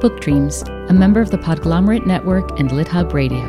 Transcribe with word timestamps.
Book 0.00 0.18
Dreams, 0.22 0.62
a 0.88 0.94
member 0.94 1.20
of 1.20 1.30
the 1.30 1.36
Podglomerate 1.36 2.06
Network 2.06 2.58
and 2.58 2.70
LitHub 2.70 3.12
Radio. 3.12 3.44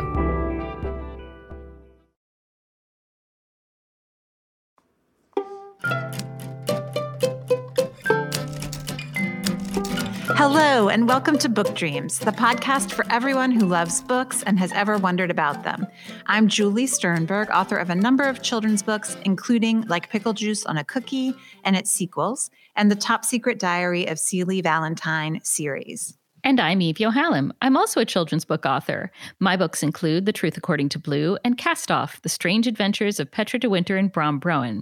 Hello, 10.35 10.89
and 10.89 11.07
welcome 11.07 11.37
to 11.37 11.47
Book 11.47 11.73
Dreams, 11.73 12.19
the 12.19 12.31
podcast 12.31 12.91
for 12.91 13.05
everyone 13.09 13.51
who 13.51 13.65
loves 13.65 14.01
books 14.01 14.43
and 14.43 14.59
has 14.59 14.73
ever 14.73 14.97
wondered 14.97 15.31
about 15.31 15.63
them. 15.63 15.87
I'm 16.25 16.49
Julie 16.49 16.87
Sternberg, 16.87 17.49
author 17.49 17.77
of 17.77 17.89
a 17.89 17.95
number 17.95 18.23
of 18.23 18.41
children's 18.41 18.83
books, 18.83 19.15
including 19.23 19.83
Like 19.83 20.09
Pickle 20.09 20.33
Juice 20.33 20.65
on 20.65 20.77
a 20.77 20.83
Cookie 20.83 21.33
and 21.63 21.77
its 21.77 21.91
sequels, 21.91 22.51
and 22.75 22.91
the 22.91 22.95
Top 22.97 23.23
Secret 23.23 23.57
Diary 23.57 24.05
of 24.07 24.19
Celie 24.19 24.59
Valentine 24.59 25.39
series. 25.43 26.17
And 26.43 26.59
I'm 26.59 26.81
Eve 26.81 26.95
Yohalem. 26.95 27.51
I'm 27.61 27.77
also 27.77 27.99
a 27.99 28.05
children's 28.05 28.45
book 28.45 28.65
author. 28.65 29.11
My 29.39 29.55
books 29.55 29.83
include 29.83 30.25
The 30.25 30.33
Truth 30.33 30.57
According 30.57 30.89
to 30.89 30.99
Blue 30.99 31.37
and 31.43 31.57
Cast 31.57 31.91
Off 31.91 32.19
The 32.23 32.29
Strange 32.29 32.65
Adventures 32.65 33.19
of 33.19 33.31
Petra 33.31 33.59
de 33.59 33.69
Winter 33.69 33.95
and 33.95 34.11
Bram 34.11 34.39
Broen. 34.39 34.81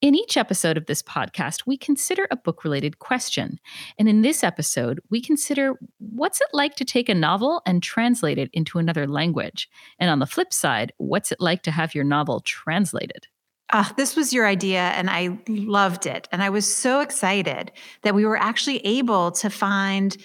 In 0.00 0.14
each 0.14 0.38
episode 0.38 0.78
of 0.78 0.86
this 0.86 1.02
podcast, 1.02 1.64
we 1.66 1.76
consider 1.76 2.26
a 2.30 2.36
book 2.36 2.64
related 2.64 3.00
question. 3.00 3.58
And 3.98 4.08
in 4.08 4.22
this 4.22 4.42
episode, 4.42 5.00
we 5.10 5.20
consider 5.20 5.74
what's 5.98 6.40
it 6.40 6.48
like 6.52 6.74
to 6.76 6.86
take 6.86 7.10
a 7.10 7.14
novel 7.14 7.60
and 7.66 7.82
translate 7.82 8.38
it 8.38 8.48
into 8.54 8.78
another 8.78 9.06
language? 9.06 9.68
And 9.98 10.08
on 10.08 10.20
the 10.20 10.26
flip 10.26 10.54
side, 10.54 10.92
what's 10.96 11.32
it 11.32 11.40
like 11.40 11.62
to 11.64 11.70
have 11.70 11.94
your 11.94 12.04
novel 12.04 12.40
translated? 12.40 13.26
Oh, 13.74 13.90
this 13.98 14.16
was 14.16 14.32
your 14.32 14.46
idea, 14.46 14.80
and 14.80 15.10
I 15.10 15.38
loved 15.46 16.06
it. 16.06 16.26
And 16.32 16.42
I 16.42 16.48
was 16.48 16.72
so 16.72 17.00
excited 17.00 17.70
that 18.00 18.14
we 18.14 18.24
were 18.24 18.38
actually 18.38 18.78
able 18.78 19.30
to 19.32 19.50
find 19.50 20.16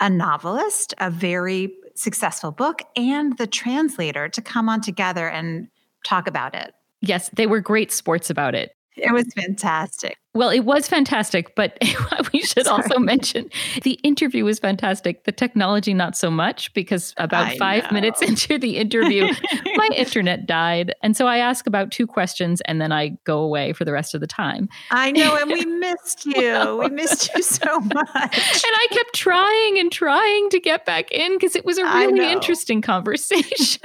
a 0.00 0.10
novelist, 0.10 0.94
a 0.98 1.10
very 1.10 1.74
successful 1.94 2.50
book, 2.50 2.82
and 2.96 3.36
the 3.36 3.46
translator 3.46 4.28
to 4.28 4.40
come 4.40 4.68
on 4.68 4.80
together 4.80 5.28
and 5.28 5.68
talk 6.04 6.26
about 6.26 6.54
it. 6.54 6.72
Yes, 7.02 7.30
they 7.30 7.46
were 7.46 7.60
great 7.60 7.92
sports 7.92 8.30
about 8.30 8.54
it. 8.54 8.72
It 9.02 9.12
was 9.12 9.32
fantastic. 9.34 10.16
Well, 10.32 10.50
it 10.50 10.60
was 10.60 10.86
fantastic, 10.86 11.56
but 11.56 11.76
we 12.32 12.42
should 12.42 12.64
Sorry. 12.64 12.82
also 12.82 13.00
mention 13.00 13.50
the 13.82 13.94
interview 14.04 14.44
was 14.44 14.60
fantastic. 14.60 15.24
The 15.24 15.32
technology, 15.32 15.92
not 15.92 16.16
so 16.16 16.30
much, 16.30 16.72
because 16.72 17.14
about 17.16 17.46
I 17.48 17.58
five 17.58 17.84
know. 17.84 17.90
minutes 17.90 18.22
into 18.26 18.56
the 18.56 18.76
interview, 18.76 19.26
my 19.74 19.88
internet 19.96 20.46
died. 20.46 20.94
And 21.02 21.16
so 21.16 21.26
I 21.26 21.38
ask 21.38 21.66
about 21.66 21.90
two 21.90 22.06
questions 22.06 22.60
and 22.62 22.80
then 22.80 22.92
I 22.92 23.16
go 23.24 23.40
away 23.40 23.72
for 23.72 23.84
the 23.84 23.92
rest 23.92 24.14
of 24.14 24.20
the 24.20 24.28
time. 24.28 24.68
I 24.92 25.10
know. 25.10 25.36
And 25.36 25.50
we 25.50 25.64
missed 25.64 26.24
you. 26.24 26.78
we 26.80 26.90
missed 26.90 27.30
you 27.34 27.42
so 27.42 27.80
much. 27.80 27.94
And 28.14 28.32
I 28.76 28.86
kept 28.92 29.14
trying 29.14 29.80
and 29.80 29.90
trying 29.90 30.48
to 30.50 30.60
get 30.60 30.86
back 30.86 31.10
in 31.10 31.32
because 31.34 31.56
it 31.56 31.64
was 31.64 31.76
a 31.78 31.84
really 31.84 32.30
interesting 32.30 32.82
conversation. 32.82 33.80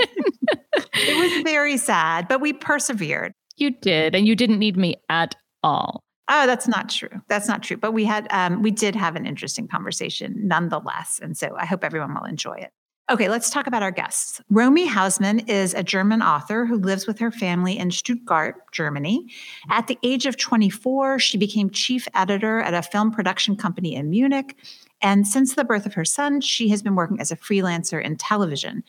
it 0.93 1.33
was 1.33 1.43
very 1.43 1.77
sad, 1.77 2.27
but 2.27 2.39
we 2.39 2.53
persevered. 2.53 3.33
You 3.57 3.71
did. 3.71 4.15
And 4.15 4.27
you 4.27 4.35
didn't 4.35 4.59
need 4.59 4.77
me 4.77 4.95
at 5.09 5.35
all. 5.63 6.01
Oh, 6.27 6.47
that's 6.47 6.67
not 6.67 6.89
true. 6.89 7.21
That's 7.27 7.47
not 7.47 7.61
true. 7.61 7.77
But 7.77 7.91
we 7.91 8.03
had, 8.03 8.27
um, 8.31 8.61
we 8.61 8.71
did 8.71 8.95
have 8.95 9.15
an 9.15 9.25
interesting 9.25 9.67
conversation 9.67 10.35
nonetheless. 10.47 11.19
And 11.21 11.37
so 11.37 11.55
I 11.57 11.65
hope 11.65 11.83
everyone 11.83 12.13
will 12.15 12.23
enjoy 12.23 12.55
it. 12.55 12.71
Okay, 13.07 13.29
let's 13.29 13.51
talk 13.51 13.67
about 13.67 13.83
our 13.83 13.91
guests. 13.91 14.41
Romy 14.49 14.89
Hausmann 14.89 15.47
is 15.47 15.75
a 15.75 15.83
German 15.83 16.23
author 16.23 16.65
who 16.65 16.75
lives 16.75 17.05
with 17.05 17.19
her 17.19 17.29
family 17.29 17.77
in 17.77 17.91
Stuttgart, 17.91 18.55
Germany. 18.71 19.27
At 19.69 19.85
the 19.85 19.99
age 20.01 20.25
of 20.25 20.37
24, 20.37 21.19
she 21.19 21.37
became 21.37 21.69
chief 21.69 22.07
editor 22.15 22.61
at 22.61 22.73
a 22.73 22.81
film 22.81 23.11
production 23.11 23.57
company 23.57 23.93
in 23.93 24.09
Munich. 24.09 24.57
And 25.01 25.27
since 25.27 25.53
the 25.53 25.63
birth 25.63 25.85
of 25.85 25.93
her 25.93 26.05
son, 26.05 26.41
she 26.41 26.69
has 26.69 26.81
been 26.81 26.95
working 26.95 27.19
as 27.19 27.31
a 27.31 27.35
freelancer 27.35 28.03
in 28.03 28.15
television. 28.15 28.83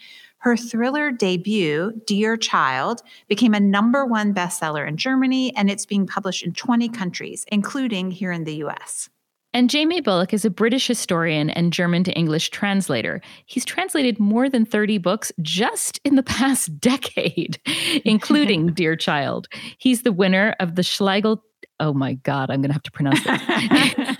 Her 0.46 0.56
thriller 0.56 1.10
debut, 1.10 2.00
Dear 2.06 2.36
Child, 2.36 3.02
became 3.26 3.52
a 3.52 3.58
number 3.58 4.06
one 4.06 4.32
bestseller 4.32 4.86
in 4.86 4.96
Germany, 4.96 5.52
and 5.56 5.68
it's 5.68 5.84
being 5.84 6.06
published 6.06 6.44
in 6.44 6.52
20 6.52 6.88
countries, 6.90 7.44
including 7.50 8.12
here 8.12 8.30
in 8.30 8.44
the 8.44 8.54
US. 8.62 9.10
And 9.52 9.68
Jamie 9.68 10.00
Bulloch 10.00 10.32
is 10.32 10.44
a 10.44 10.50
British 10.50 10.86
historian 10.86 11.50
and 11.50 11.72
German 11.72 12.04
to 12.04 12.12
English 12.12 12.50
translator. 12.50 13.20
He's 13.46 13.64
translated 13.64 14.20
more 14.20 14.48
than 14.48 14.64
30 14.64 14.98
books 14.98 15.32
just 15.42 15.98
in 16.04 16.14
the 16.14 16.22
past 16.38 16.78
decade, 16.78 17.58
including 18.04 18.72
Dear 18.72 18.94
Child. 18.94 19.48
He's 19.78 20.02
the 20.02 20.12
winner 20.12 20.54
of 20.60 20.76
the 20.76 20.84
Schlegel. 20.84 21.42
Oh 21.80 21.92
my 21.92 22.14
God, 22.14 22.52
I'm 22.52 22.60
going 22.60 22.70
to 22.70 22.74
have 22.74 22.84
to 22.84 22.92
pronounce 22.92 23.24
this. 23.24 23.40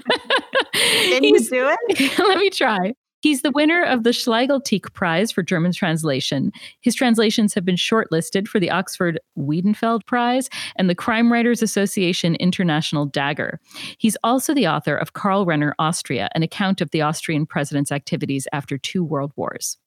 Can 0.72 1.22
you 1.22 1.38
do 1.38 1.69
it? 1.70 2.19
Let 2.19 2.38
me 2.38 2.50
try. 2.50 2.94
He's 3.21 3.43
the 3.43 3.50
winner 3.50 3.82
of 3.82 4.04
the 4.04 4.12
Schlegel-Tieck 4.12 4.93
Prize 4.93 5.32
for 5.32 5.43
German 5.43 5.72
translation. 5.72 6.53
His 6.81 6.94
translations 6.94 7.54
have 7.54 7.65
been 7.65 7.77
shortlisted 7.77 8.47
for 8.47 8.60
the 8.60 8.71
Oxford 8.71 9.19
Weidenfeld 9.38 10.06
Prize 10.06 10.49
and 10.77 10.88
the 10.88 10.94
Crime 10.94 11.32
Writers 11.32 11.62
Association 11.62 12.34
International 12.37 13.06
Dagger. 13.06 13.59
He's 13.99 14.16
also 14.22 14.54
the 14.54 14.69
author 14.69 14.97
of 14.97 15.15
Karl 15.15 15.47
Renner 15.47 15.75
Austria, 15.78 16.28
an 16.34 16.43
account 16.43 16.81
of 16.81 16.91
the 16.91 17.03
Austrian 17.03 17.47
president's 17.47 17.91
activities 17.91 18.47
after 18.53 18.78
two 18.78 19.03
world 19.03 19.33
wars. 19.37 19.78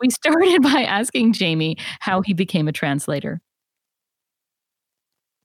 We 0.00 0.10
started 0.10 0.62
by 0.62 0.82
asking 0.82 1.34
Jamie 1.34 1.76
how 2.00 2.22
he 2.22 2.32
became 2.34 2.68
a 2.68 2.72
translator. 2.72 3.40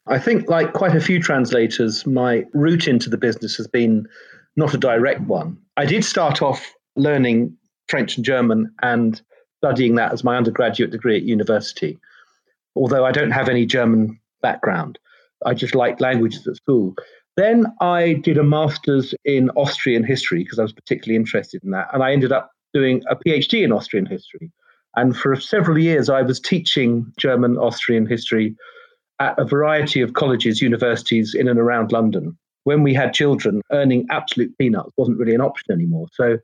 I 0.05 0.19
think, 0.19 0.49
like 0.49 0.73
quite 0.73 0.95
a 0.95 1.01
few 1.01 1.21
translators, 1.21 2.05
my 2.05 2.45
route 2.53 2.87
into 2.87 3.09
the 3.09 3.17
business 3.17 3.55
has 3.55 3.67
been 3.67 4.05
not 4.55 4.73
a 4.73 4.77
direct 4.77 5.21
one. 5.21 5.57
I 5.77 5.85
did 5.85 6.03
start 6.03 6.41
off 6.41 6.73
learning 6.95 7.55
French 7.87 8.15
and 8.15 8.25
German 8.25 8.73
and 8.81 9.21
studying 9.63 9.95
that 9.95 10.11
as 10.11 10.23
my 10.23 10.35
undergraduate 10.37 10.91
degree 10.91 11.17
at 11.17 11.23
university. 11.23 11.97
Although 12.75 13.05
I 13.05 13.11
don't 13.11 13.31
have 13.31 13.49
any 13.49 13.65
German 13.65 14.19
background, 14.41 14.99
I 15.45 15.53
just 15.53 15.75
liked 15.75 16.01
languages 16.01 16.47
at 16.47 16.55
school. 16.55 16.95
Then 17.35 17.65
I 17.81 18.13
did 18.23 18.37
a 18.37 18.43
master's 18.43 19.13
in 19.25 19.49
Austrian 19.51 20.03
history 20.03 20.43
because 20.43 20.59
I 20.59 20.63
was 20.63 20.73
particularly 20.73 21.15
interested 21.15 21.63
in 21.63 21.71
that. 21.71 21.87
And 21.93 22.03
I 22.03 22.11
ended 22.11 22.31
up 22.31 22.51
doing 22.73 23.01
a 23.09 23.15
PhD 23.15 23.63
in 23.63 23.71
Austrian 23.71 24.05
history. 24.05 24.51
And 24.95 25.15
for 25.17 25.35
several 25.35 25.77
years, 25.77 26.09
I 26.09 26.21
was 26.21 26.39
teaching 26.39 27.11
German 27.17 27.57
Austrian 27.57 28.05
history 28.05 28.55
at 29.19 29.37
a 29.39 29.45
variety 29.45 30.01
of 30.01 30.13
colleges, 30.13 30.61
universities 30.61 31.33
in 31.33 31.47
and 31.47 31.59
around 31.59 31.91
London. 31.91 32.37
When 32.65 32.83
we 32.83 32.93
had 32.93 33.13
children, 33.13 33.61
earning 33.71 34.05
absolute 34.09 34.55
peanuts 34.57 34.91
wasn't 34.97 35.17
really 35.17 35.35
an 35.35 35.41
option 35.41 35.71
anymore. 35.71 36.07
So 36.13 36.37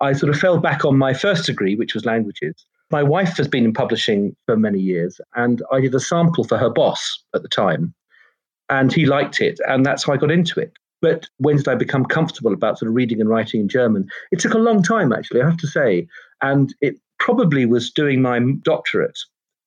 I 0.00 0.12
sort 0.12 0.34
of 0.34 0.40
fell 0.40 0.58
back 0.58 0.84
on 0.84 0.96
my 0.96 1.12
first 1.12 1.46
degree, 1.46 1.76
which 1.76 1.94
was 1.94 2.04
languages. 2.04 2.54
My 2.90 3.02
wife 3.02 3.36
has 3.36 3.46
been 3.46 3.64
in 3.64 3.72
publishing 3.72 4.34
for 4.46 4.56
many 4.56 4.80
years, 4.80 5.20
and 5.36 5.62
I 5.70 5.80
did 5.80 5.94
a 5.94 6.00
sample 6.00 6.44
for 6.44 6.58
her 6.58 6.70
boss 6.70 7.22
at 7.34 7.42
the 7.42 7.48
time, 7.48 7.94
and 8.68 8.92
he 8.92 9.06
liked 9.06 9.40
it, 9.40 9.60
and 9.68 9.86
that's 9.86 10.04
how 10.04 10.12
I 10.12 10.16
got 10.16 10.30
into 10.30 10.58
it. 10.58 10.72
But 11.02 11.26
when 11.38 11.56
did 11.56 11.68
I 11.68 11.74
become 11.74 12.04
comfortable 12.04 12.52
about 12.52 12.78
sort 12.78 12.88
of 12.88 12.94
reading 12.94 13.20
and 13.20 13.28
writing 13.28 13.60
in 13.60 13.68
German? 13.68 14.08
It 14.32 14.38
took 14.38 14.54
a 14.54 14.58
long 14.58 14.82
time, 14.82 15.12
actually, 15.12 15.40
I 15.40 15.46
have 15.46 15.56
to 15.58 15.66
say. 15.66 16.06
And 16.42 16.74
it 16.80 16.96
probably 17.18 17.66
was 17.66 17.90
doing 17.90 18.20
my 18.20 18.40
doctorate 18.62 19.18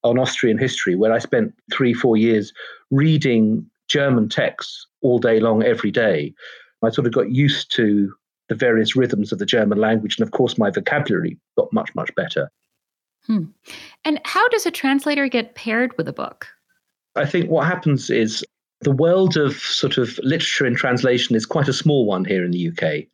on 0.04 0.20
Austrian 0.20 0.58
history, 0.58 0.96
where 0.96 1.12
I 1.12 1.20
spent 1.20 1.54
three, 1.72 1.94
four 1.94 2.18
years 2.18 2.54
reading 2.92 3.66
German 3.88 4.30
texts 4.30 4.86
all 5.02 5.18
day 5.18 5.40
long, 5.40 5.64
every 5.64 5.92
day. 5.92 6.34
I 6.84 6.90
sort 6.90 7.08
of 7.08 7.14
got 7.14 7.32
used 7.32 7.74
to 7.76 8.14
the 8.54 8.66
various 8.66 8.96
rhythms 8.96 9.32
of 9.32 9.40
the 9.40 9.46
German 9.46 9.80
language. 9.80 10.18
And 10.18 10.26
of 10.26 10.32
course, 10.32 10.60
my 10.60 10.70
vocabulary 10.70 11.38
got 11.58 11.74
much, 11.74 11.90
much 11.96 12.14
better. 12.16 12.52
Hmm. 13.26 13.46
And 14.06 14.20
how 14.26 14.48
does 14.50 14.66
a 14.66 14.72
translator 14.72 15.28
get 15.28 15.56
paired 15.56 15.98
with 15.98 16.08
a 16.08 16.14
book? 16.14 16.48
I 17.16 17.26
think 17.26 17.50
what 17.50 17.66
happens 17.66 18.10
is 18.10 18.46
the 18.82 18.92
world 18.92 19.38
of 19.38 19.56
sort 19.56 19.98
of 19.98 20.20
literature 20.20 20.66
and 20.66 20.78
translation 20.78 21.36
is 21.36 21.46
quite 21.46 21.68
a 21.68 21.74
small 21.74 22.06
one 22.06 22.26
here 22.26 22.46
in 22.46 22.52
the 22.52 22.68
UK. 22.68 23.06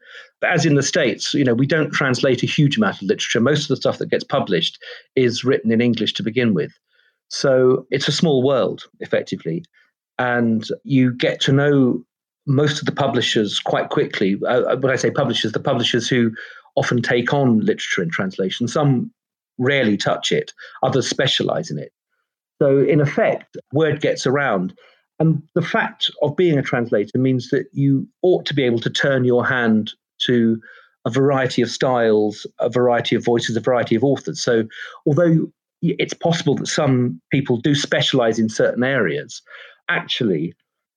But 0.42 0.52
as 0.52 0.66
in 0.66 0.76
the 0.76 0.84
States, 0.84 1.34
you 1.34 1.46
know, 1.46 1.54
we 1.54 1.68
don't 1.68 1.92
translate 1.92 2.44
a 2.44 2.48
huge 2.48 2.76
amount 2.76 3.02
of 3.02 3.04
literature. 3.04 3.40
Most 3.40 3.64
of 3.64 3.68
the 3.70 3.76
stuff 3.78 4.00
that 4.00 4.10
gets 4.10 4.24
published 4.24 4.78
is 5.16 5.46
written 5.46 5.72
in 5.72 5.80
English 5.80 6.14
to 6.16 6.24
begin 6.24 6.54
with. 6.54 6.72
So 7.30 7.86
it's 7.92 8.08
a 8.08 8.14
small 8.14 8.44
world, 8.44 8.84
effectively. 9.00 9.64
And 10.18 10.68
you 10.84 11.14
get 11.14 11.40
to 11.42 11.54
know 11.54 12.04
most 12.50 12.80
of 12.80 12.86
the 12.86 12.92
publishers 12.92 13.60
quite 13.60 13.90
quickly. 13.90 14.38
Uh, 14.44 14.62
uh, 14.62 14.76
when 14.78 14.92
I 14.92 14.96
say 14.96 15.12
publishers, 15.12 15.52
the 15.52 15.60
publishers 15.60 16.10
who 16.10 16.32
often 16.76 17.02
take 17.02 17.34
on 17.34 17.60
literature 17.60 18.02
in 18.02 18.10
translation, 18.10 18.68
some 18.68 19.12
rarely 19.58 19.96
touch 19.96 20.32
it, 20.32 20.52
others 20.84 21.08
specialize 21.08 21.70
in 21.70 21.78
it. 21.78 21.92
So, 22.62 22.80
in 22.80 23.00
effect, 23.00 23.56
word 23.72 24.02
gets 24.02 24.26
around. 24.26 24.74
And 25.20 25.44
the 25.54 25.62
fact 25.62 26.10
of 26.22 26.36
being 26.36 26.58
a 26.58 26.64
translator 26.64 27.18
means 27.18 27.50
that 27.50 27.68
you 27.72 28.08
ought 28.22 28.46
to 28.48 28.54
be 28.54 28.64
able 28.64 28.80
to 28.80 28.90
turn 28.90 29.26
your 29.26 29.46
hand 29.46 29.92
to 30.26 30.60
a 31.06 31.10
variety 31.10 31.62
of 31.62 31.70
styles, 31.70 32.48
a 32.60 32.70
variety 32.70 33.16
of 33.16 33.24
voices, 33.24 33.56
a 33.56 33.62
variety 33.62 33.96
of 33.96 34.04
authors. 34.04 34.42
So, 34.42 34.64
although 35.06 35.52
it's 35.82 36.14
possible 36.14 36.56
that 36.56 36.68
some 36.68 37.22
people 37.32 37.58
do 37.58 37.76
specialize 37.76 38.40
in 38.40 38.50
certain 38.50 38.84
areas, 38.84 39.42
actually, 39.90 40.54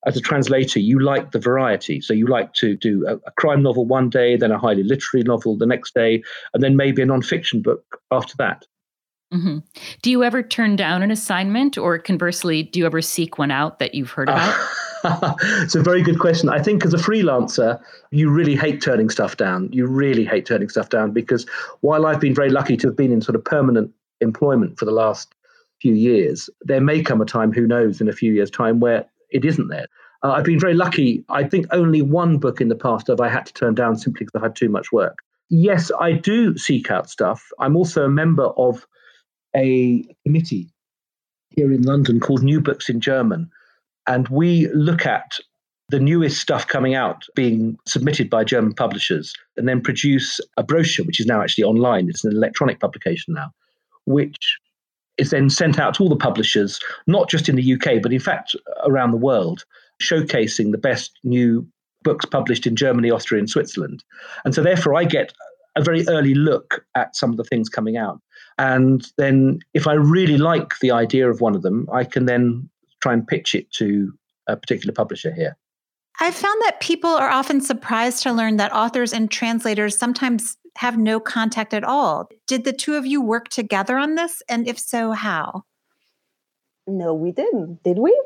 as 0.07 0.17
a 0.17 0.21
translator, 0.21 0.81
you 0.81 0.99
like 0.99 1.31
the 1.31 1.39
variety. 1.39 2.01
So 2.01 2.13
you 2.13 2.27
like 2.27 2.53
to 2.55 2.77
do 2.77 3.07
a, 3.07 3.15
a, 3.27 3.31
crime 3.33 3.63
novel 3.63 3.87
one 3.87 4.11
day, 4.11 4.37
then 4.37 4.51
a 4.51 4.59
highly 4.59 4.83
literary 4.83 5.23
novel 5.23 5.57
the 5.57 5.67
next 5.67 5.95
day, 5.95 6.23
and 6.55 6.63
then 6.63 6.77
maybe 6.77 7.03
a 7.03 7.07
nonfiction 7.07 7.63
book 7.63 8.01
after 8.11 8.35
that. 8.39 8.67
Mm-hmm. 9.33 9.59
Do 10.03 10.11
you 10.11 10.25
ever 10.25 10.43
turn 10.43 10.77
down 10.77 11.03
an 11.03 11.11
assignment, 11.11 11.79
or 11.79 11.99
conversely, 11.99 12.63
do 12.63 12.79
you 12.79 12.87
ever 12.87 13.01
seek 13.01 13.39
one 13.39 13.51
out 13.51 13.79
that 13.79 13.95
you've 13.95 14.11
heard 14.11 14.29
about? 14.29 14.69
it's 15.63 15.75
a 15.75 15.83
very 15.83 16.03
good 16.03 16.19
question. 16.19 16.51
I 16.51 16.63
think 16.63 16.85
as 16.85 16.93
a 16.93 16.99
freelancer, 16.99 17.81
you 18.11 18.31
really 18.31 18.55
hate 18.55 18.83
turning 18.83 19.09
stuff 19.09 19.37
down. 19.39 19.71
You 19.73 19.87
really 19.87 20.25
hate 20.25 20.45
turning 20.45 20.69
stuff 20.69 20.91
down 20.91 21.13
because 21.13 21.47
while 21.81 22.05
I've 22.05 22.21
been 22.21 22.35
very 22.35 22.51
lucky 22.51 22.77
to 22.79 22.89
have 22.89 22.97
been 22.97 23.11
in 23.11 23.23
sort 23.23 23.37
of 23.37 23.45
permanent 23.45 23.91
employment 24.21 24.79
for 24.79 24.85
the 24.85 24.93
last 24.93 25.35
few 25.81 25.95
years, 25.95 26.51
there 26.61 26.81
may 26.81 27.03
come 27.03 27.21
a 27.23 27.25
time, 27.25 27.53
who 27.53 27.67
knows, 27.67 28.03
in 28.03 28.09
a 28.09 28.13
few 28.13 28.33
years' 28.33 28.51
time, 28.51 28.81
where 28.81 29.07
it 29.33 29.45
isn't 29.45 29.69
there. 29.69 29.87
Uh, 30.23 30.33
I've 30.33 30.45
been 30.45 30.61
very 30.61 30.75
lucky. 30.75 31.25
I 31.29 31.45
think 31.45 31.67
only 31.73 32.03
one 32.03 32.39
book 32.39 32.61
in 32.61 32.69
the 32.69 32.77
past 32.77 33.09
have 33.09 33.21
I 33.21 33.29
had 33.29 33.47
to 33.47 33.53
turn 33.53 33.75
down 33.75 33.97
simply 33.97 34.25
because 34.25 34.41
I 34.41 34.45
had 34.45 34.57
too 34.57 34.69
much 34.69 34.93
work. 34.93 35.19
Yes, 35.49 35.91
I 36.01 36.13
do 36.13 36.57
seek 36.57 36.91
out 36.91 37.11
stuff. 37.11 37.51
I'm 37.59 37.77
also 37.77 38.05
a 38.05 38.09
member 38.09 38.47
of 38.57 38.87
a 39.55 40.05
committee 40.25 40.73
here 41.51 41.73
in 41.73 41.83
London 41.83 42.21
called 42.21 42.43
New 42.43 42.61
Books 42.61 42.89
in 42.89 43.01
German. 43.01 43.51
And 44.07 44.29
we 44.29 44.69
look 44.69 45.05
at 45.05 45.39
the 45.89 46.01
newest 46.01 46.41
stuff 46.41 46.67
coming 46.67 46.95
out 46.95 47.27
being 47.35 47.77
submitted 47.87 48.31
by 48.31 48.45
German 48.45 48.73
publishers 48.73 49.35
and 49.57 49.69
then 49.69 49.81
produce 49.81 50.41
a 50.57 50.63
brochure, 50.63 51.05
which 51.05 51.21
is 51.21 51.27
now 51.27 51.43
actually 51.43 51.65
online. 51.65 52.09
It's 52.09 52.25
an 52.25 52.33
electronic 52.33 52.81
publication 52.81 53.35
now, 53.35 53.53
which 54.07 54.59
is 55.19 55.31
then 55.31 55.51
sent 55.51 55.79
out 55.79 55.95
to 55.95 56.03
all 56.03 56.09
the 56.09 56.17
publishers, 56.17 56.81
not 57.07 57.29
just 57.29 57.49
in 57.49 57.57
the 57.57 57.75
UK, 57.75 58.03
but 58.03 58.13
in 58.13 58.21
fact 58.21 58.57
around 58.85 59.11
the 59.11 59.17
world, 59.17 59.65
showcasing 60.01 60.73
the 60.73 60.79
best 60.79 61.19
new 61.23 61.67
books 62.03 62.25
published 62.25 62.67
in 62.67 62.77
Germany, 62.77 63.11
Austria, 63.11 63.39
and 63.39 63.49
Switzerland. 63.49 64.03
And 64.45 64.55
so, 64.55 64.63
therefore, 64.63 64.95
I 64.95 65.05
get 65.05 65.33
a 65.77 65.83
very 65.83 66.07
early 66.09 66.35
look 66.35 66.85
at 66.95 67.17
some 67.17 67.31
of 67.31 67.37
the 67.37 67.45
things 67.45 67.69
coming 67.69 67.97
out. 67.97 68.21
And 68.59 69.07
then, 69.19 69.61
if 69.75 69.87
I 69.87 69.95
really 69.95 70.39
like 70.39 70.79
the 70.81 70.91
idea 70.91 71.31
of 71.31 71.41
one 71.41 71.55
of 71.55 71.63
them, 71.63 71.89
I 71.93 72.05
can 72.05 72.27
then 72.27 72.69
try 73.01 73.13
and 73.13 73.27
pitch 73.27 73.55
it 73.55 73.71
to 73.73 74.13
a 74.47 74.57
particular 74.57 74.93
publisher 74.93 75.33
here. 75.33 75.57
I've 76.21 76.35
found 76.35 76.61
that 76.67 76.81
people 76.81 77.11
are 77.11 77.31
often 77.31 77.61
surprised 77.61 78.23
to 78.25 78.33
learn 78.33 78.57
that 78.59 78.73
authors 78.73 79.13
and 79.13 79.31
translators 79.31 79.97
sometimes 79.97 80.57
have 80.79 80.99
no 80.99 81.21
contact 81.21 81.75
at 81.75 81.85
all. 81.85 82.29
Did 82.47 82.65
the 82.65 82.73
two 82.73 82.95
of 82.95 83.07
you 83.07 83.21
work 83.21 83.49
together 83.49 83.97
on 83.99 84.15
this? 84.15 84.43
And 84.49 84.67
if 84.67 84.79
so, 84.79 85.13
how? 85.13 85.65
No, 86.87 87.15
we 87.15 87.31
didn't. 87.33 87.83
Did 87.85 87.99
we? 87.99 88.19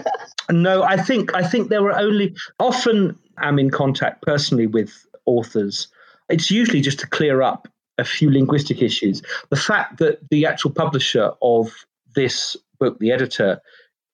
no, 0.50 0.82
I 0.82 0.96
think 0.96 1.34
I 1.34 1.46
think 1.46 1.68
there 1.68 1.82
were 1.82 1.96
only 1.96 2.34
often 2.58 3.16
I'm 3.38 3.58
in 3.58 3.70
contact 3.70 4.22
personally 4.22 4.66
with 4.66 5.06
authors. 5.26 5.88
It's 6.28 6.50
usually 6.50 6.80
just 6.80 6.98
to 7.00 7.06
clear 7.06 7.42
up 7.42 7.68
a 7.98 8.04
few 8.04 8.30
linguistic 8.30 8.82
issues. 8.82 9.22
The 9.50 9.56
fact 9.56 9.98
that 9.98 10.18
the 10.30 10.46
actual 10.46 10.72
publisher 10.72 11.32
of 11.42 11.72
this 12.14 12.56
book, 12.78 12.98
the 12.98 13.12
editor, 13.12 13.60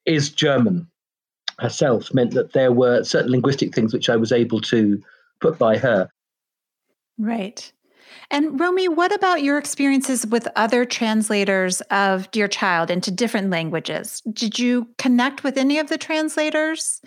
is 0.05 0.29
German 0.31 0.89
herself 1.59 2.13
meant 2.13 2.35
that 2.35 2.53
there 2.53 2.73
were 2.73 3.03
certain 3.03 3.31
linguistic 3.31 3.75
things 3.75 3.95
which 3.95 4.11
I 4.11 4.17
was 4.17 4.33
able 4.33 4.61
to 4.63 5.03
put 5.41 5.59
by 5.59 5.79
her. 5.79 6.11
Right. 7.19 7.73
And 8.31 8.59
Romy, 8.59 8.89
what 8.89 9.15
about 9.15 9.43
your 9.43 9.59
experiences 9.59 10.27
with 10.27 10.49
other 10.57 10.85
translators 10.85 11.81
of 11.91 12.31
Dear 12.31 12.49
Child 12.49 12.91
into 12.91 13.11
different 13.11 13.51
languages? 13.51 14.23
Did 14.33 14.59
you 14.59 14.89
connect 14.99 15.45
with 15.45 15.57
any 15.57 15.79
of 15.79 15.89
the 15.89 15.99
translators? 15.99 17.01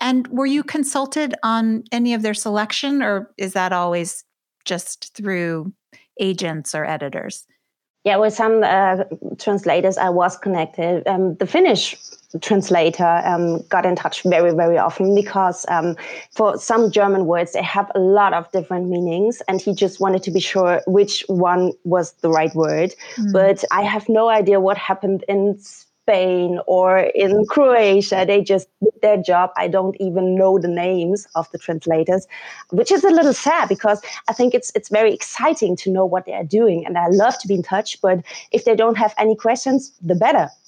And 0.00 0.26
were 0.28 0.46
you 0.46 0.62
consulted 0.62 1.34
on 1.42 1.84
any 1.92 2.14
of 2.14 2.22
their 2.22 2.34
selection, 2.34 3.02
or 3.02 3.32
is 3.38 3.52
that 3.52 3.72
always 3.72 4.24
just 4.64 5.14
through 5.14 5.72
agents 6.20 6.74
or 6.74 6.84
editors? 6.84 7.46
Yeah, 8.04 8.16
with 8.16 8.34
some 8.34 8.62
uh, 8.62 9.04
translators, 9.38 9.96
I 9.96 10.10
was 10.10 10.36
connected. 10.36 11.06
Um, 11.08 11.36
the 11.36 11.46
Finnish 11.46 11.96
translator 12.40 13.22
um, 13.24 13.62
got 13.68 13.86
in 13.86 13.96
touch 13.96 14.22
very, 14.24 14.52
very 14.52 14.76
often 14.76 15.14
because 15.14 15.64
um, 15.68 15.96
for 16.30 16.58
some 16.58 16.90
German 16.90 17.24
words, 17.24 17.52
they 17.52 17.62
have 17.62 17.90
a 17.94 17.98
lot 17.98 18.34
of 18.34 18.50
different 18.52 18.88
meanings, 18.88 19.40
and 19.48 19.60
he 19.60 19.74
just 19.74 20.00
wanted 20.00 20.22
to 20.24 20.30
be 20.30 20.40
sure 20.40 20.82
which 20.86 21.24
one 21.28 21.72
was 21.84 22.12
the 22.20 22.28
right 22.28 22.54
word. 22.54 22.94
Mm. 23.16 23.32
But 23.32 23.64
I 23.70 23.82
have 23.82 24.06
no 24.08 24.28
idea 24.28 24.60
what 24.60 24.76
happened 24.76 25.24
in 25.26 25.58
Spain 26.04 26.60
or 26.66 26.98
in 26.98 27.46
Croatia. 27.46 28.24
They 28.26 28.42
just 28.42 28.68
did 28.82 28.92
their 29.00 29.16
job. 29.16 29.50
I 29.56 29.68
don't 29.68 29.96
even 30.00 30.34
know 30.34 30.58
the 30.58 30.68
names 30.68 31.26
of 31.34 31.50
the 31.50 31.58
translators, 31.58 32.26
which 32.70 32.92
is 32.92 33.04
a 33.04 33.10
little 33.10 33.32
sad 33.32 33.68
because 33.68 34.02
I 34.28 34.34
think 34.34 34.54
it's 34.54 34.70
it's 34.74 34.90
very 34.90 35.14
exciting 35.14 35.76
to 35.76 35.90
know 35.90 36.04
what 36.04 36.26
they 36.26 36.34
are 36.34 36.44
doing, 36.44 36.84
and 36.84 36.98
I 36.98 37.06
love 37.08 37.38
to 37.38 37.48
be 37.48 37.54
in 37.54 37.62
touch. 37.62 38.00
But 38.02 38.22
if 38.52 38.64
they 38.64 38.76
don't 38.76 38.98
have 38.98 39.14
any 39.16 39.34
questions, 39.34 39.92
the 40.02 40.14
better. 40.14 40.48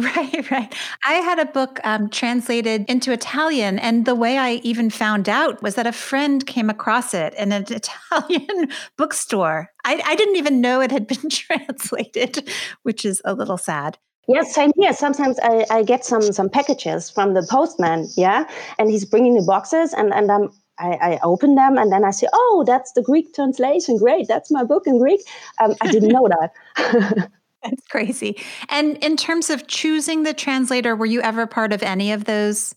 Right, 0.00 0.50
right. 0.50 0.74
I 1.04 1.14
had 1.14 1.38
a 1.38 1.44
book 1.44 1.78
um, 1.84 2.08
translated 2.08 2.86
into 2.88 3.12
Italian, 3.12 3.78
and 3.78 4.06
the 4.06 4.14
way 4.14 4.38
I 4.38 4.52
even 4.62 4.88
found 4.88 5.28
out 5.28 5.62
was 5.62 5.74
that 5.74 5.86
a 5.86 5.92
friend 5.92 6.46
came 6.46 6.70
across 6.70 7.12
it 7.12 7.34
in 7.34 7.52
an 7.52 7.66
Italian 7.70 8.70
bookstore. 8.96 9.68
I, 9.84 10.00
I 10.06 10.14
didn't 10.14 10.36
even 10.36 10.62
know 10.62 10.80
it 10.80 10.90
had 10.90 11.06
been 11.06 11.28
translated, 11.30 12.48
which 12.82 13.04
is 13.04 13.20
a 13.26 13.34
little 13.34 13.58
sad. 13.58 13.98
Yes, 14.28 14.54
same 14.54 14.70
here. 14.76 14.92
Sometimes 14.92 15.38
I, 15.42 15.66
I 15.70 15.82
get 15.82 16.04
some 16.04 16.22
some 16.22 16.48
packages 16.48 17.10
from 17.10 17.34
the 17.34 17.46
postman, 17.48 18.08
yeah, 18.16 18.48
and 18.78 18.90
he's 18.90 19.04
bringing 19.04 19.34
the 19.34 19.42
boxes, 19.42 19.92
and 19.92 20.12
and 20.12 20.30
I'm 20.30 20.50
I, 20.78 20.92
I, 21.02 21.18
open 21.22 21.56
them 21.56 21.76
and 21.76 21.92
then 21.92 22.04
I 22.04 22.10
say, 22.10 22.26
"Oh, 22.32 22.64
that's 22.66 22.92
the 22.92 23.02
Greek 23.02 23.34
translation. 23.34 23.98
Great, 23.98 24.28
that's 24.28 24.50
my 24.50 24.64
book 24.64 24.86
in 24.86 24.98
Greek." 24.98 25.20
Um, 25.60 25.74
I 25.80 25.90
didn't 25.90 26.10
know 26.10 26.28
that. 26.28 27.30
That's 27.62 27.86
crazy. 27.88 28.40
And 28.70 28.96
in 29.04 29.18
terms 29.18 29.50
of 29.50 29.66
choosing 29.66 30.22
the 30.22 30.32
translator, 30.32 30.96
were 30.96 31.04
you 31.04 31.20
ever 31.20 31.46
part 31.46 31.74
of 31.74 31.82
any 31.82 32.10
of 32.10 32.24
those 32.24 32.74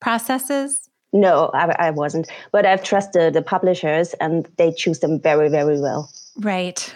processes? 0.00 0.88
No, 1.12 1.50
I, 1.54 1.74
I 1.78 1.90
wasn't. 1.90 2.28
But 2.50 2.66
I've 2.66 2.82
trusted 2.82 3.34
the 3.34 3.42
publishers 3.42 4.14
and 4.14 4.48
they 4.56 4.72
choose 4.72 4.98
them 4.98 5.20
very, 5.20 5.48
very 5.48 5.80
well. 5.80 6.10
Right. 6.36 6.92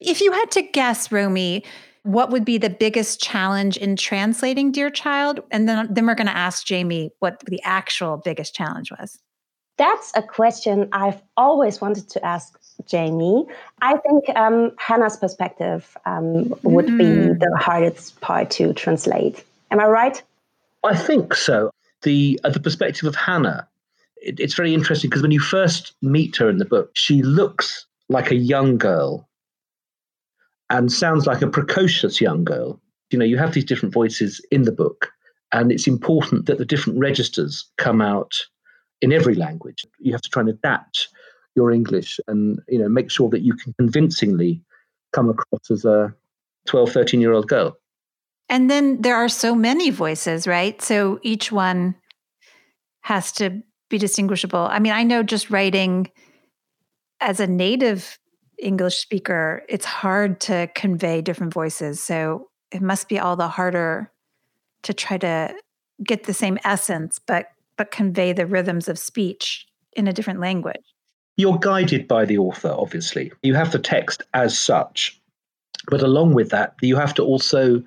If 0.00 0.20
you 0.20 0.32
had 0.32 0.50
to 0.52 0.62
guess, 0.62 1.10
Romy, 1.10 1.64
what 2.02 2.30
would 2.30 2.44
be 2.44 2.58
the 2.58 2.70
biggest 2.70 3.20
challenge 3.20 3.76
in 3.76 3.96
translating 3.96 4.72
Dear 4.72 4.90
Child? 4.90 5.40
And 5.50 5.68
then, 5.68 5.92
then 5.92 6.06
we're 6.06 6.14
going 6.14 6.26
to 6.28 6.36
ask 6.36 6.66
Jamie 6.66 7.10
what 7.18 7.40
the 7.46 7.60
actual 7.64 8.16
biggest 8.16 8.54
challenge 8.54 8.90
was. 8.90 9.18
That's 9.76 10.12
a 10.16 10.22
question 10.22 10.88
I've 10.92 11.22
always 11.36 11.80
wanted 11.80 12.08
to 12.10 12.24
ask 12.24 12.58
Jamie. 12.86 13.46
I 13.80 13.96
think 13.98 14.28
um, 14.36 14.72
Hannah's 14.78 15.16
perspective 15.16 15.96
um, 16.04 16.52
would 16.64 16.86
mm. 16.86 16.98
be 16.98 17.32
hmm. 17.32 17.38
the 17.38 17.56
hardest 17.56 18.20
part 18.20 18.50
to 18.52 18.72
translate. 18.72 19.44
Am 19.70 19.78
I 19.78 19.86
right? 19.86 20.22
I 20.84 20.96
think 20.96 21.34
so. 21.34 21.70
The 22.02 22.40
uh, 22.44 22.50
the 22.50 22.60
perspective 22.60 23.08
of 23.08 23.14
Hannah, 23.14 23.68
it, 24.16 24.40
it's 24.40 24.54
very 24.54 24.74
interesting 24.74 25.10
because 25.10 25.22
when 25.22 25.30
you 25.30 25.40
first 25.40 25.94
meet 26.02 26.36
her 26.36 26.48
in 26.48 26.58
the 26.58 26.64
book, 26.64 26.90
she 26.94 27.22
looks 27.22 27.86
like 28.08 28.30
a 28.30 28.36
young 28.36 28.78
girl 28.78 29.27
and 30.70 30.92
sounds 30.92 31.26
like 31.26 31.42
a 31.42 31.48
precocious 31.48 32.20
young 32.20 32.44
girl. 32.44 32.80
You 33.10 33.18
know, 33.18 33.24
you 33.24 33.38
have 33.38 33.54
these 33.54 33.64
different 33.64 33.94
voices 33.94 34.44
in 34.50 34.62
the 34.62 34.72
book, 34.72 35.10
and 35.52 35.72
it's 35.72 35.86
important 35.86 36.46
that 36.46 36.58
the 36.58 36.64
different 36.64 36.98
registers 36.98 37.70
come 37.78 38.00
out 38.00 38.34
in 39.00 39.12
every 39.12 39.34
language. 39.34 39.84
You 39.98 40.12
have 40.12 40.22
to 40.22 40.28
try 40.30 40.40
and 40.40 40.50
adapt 40.50 41.08
your 41.54 41.72
English 41.72 42.20
and 42.28 42.60
you 42.68 42.78
know 42.78 42.88
make 42.88 43.10
sure 43.10 43.28
that 43.30 43.40
you 43.40 43.54
can 43.54 43.74
convincingly 43.78 44.62
come 45.12 45.30
across 45.30 45.70
as 45.70 45.84
a 45.84 46.14
12, 46.66 46.92
13 46.92 47.20
year 47.20 47.32
old 47.32 47.48
girl. 47.48 47.76
And 48.48 48.70
then 48.70 49.02
there 49.02 49.16
are 49.16 49.28
so 49.28 49.54
many 49.54 49.90
voices, 49.90 50.46
right? 50.46 50.80
So 50.80 51.18
each 51.22 51.52
one 51.52 51.94
has 53.02 53.32
to 53.32 53.62
be 53.90 53.98
distinguishable. 53.98 54.60
I 54.70 54.78
mean, 54.78 54.92
I 54.92 55.02
know 55.02 55.22
just 55.22 55.50
writing 55.50 56.10
as 57.20 57.40
a 57.40 57.46
native 57.46 58.18
English 58.58 58.96
speaker, 58.96 59.62
it's 59.68 59.84
hard 59.84 60.40
to 60.40 60.68
convey 60.74 61.20
different 61.20 61.52
voices. 61.52 62.02
So 62.02 62.48
it 62.72 62.82
must 62.82 63.08
be 63.08 63.18
all 63.18 63.36
the 63.36 63.48
harder 63.48 64.10
to 64.82 64.94
try 64.94 65.18
to 65.18 65.54
get 66.04 66.24
the 66.24 66.34
same 66.34 66.58
essence, 66.64 67.18
but 67.18 67.46
but 67.76 67.90
convey 67.92 68.32
the 68.32 68.46
rhythms 68.46 68.88
of 68.88 68.98
speech 68.98 69.66
in 69.92 70.08
a 70.08 70.12
different 70.12 70.40
language. 70.40 70.82
You're 71.36 71.58
guided 71.58 72.08
by 72.08 72.24
the 72.24 72.36
author, 72.38 72.74
obviously. 72.76 73.32
You 73.42 73.54
have 73.54 73.70
the 73.70 73.78
text 73.78 74.24
as 74.34 74.58
such, 74.58 75.18
but 75.88 76.02
along 76.02 76.34
with 76.34 76.50
that, 76.50 76.74
you 76.82 76.96
have 76.96 77.14
to 77.14 77.22
also 77.22 77.82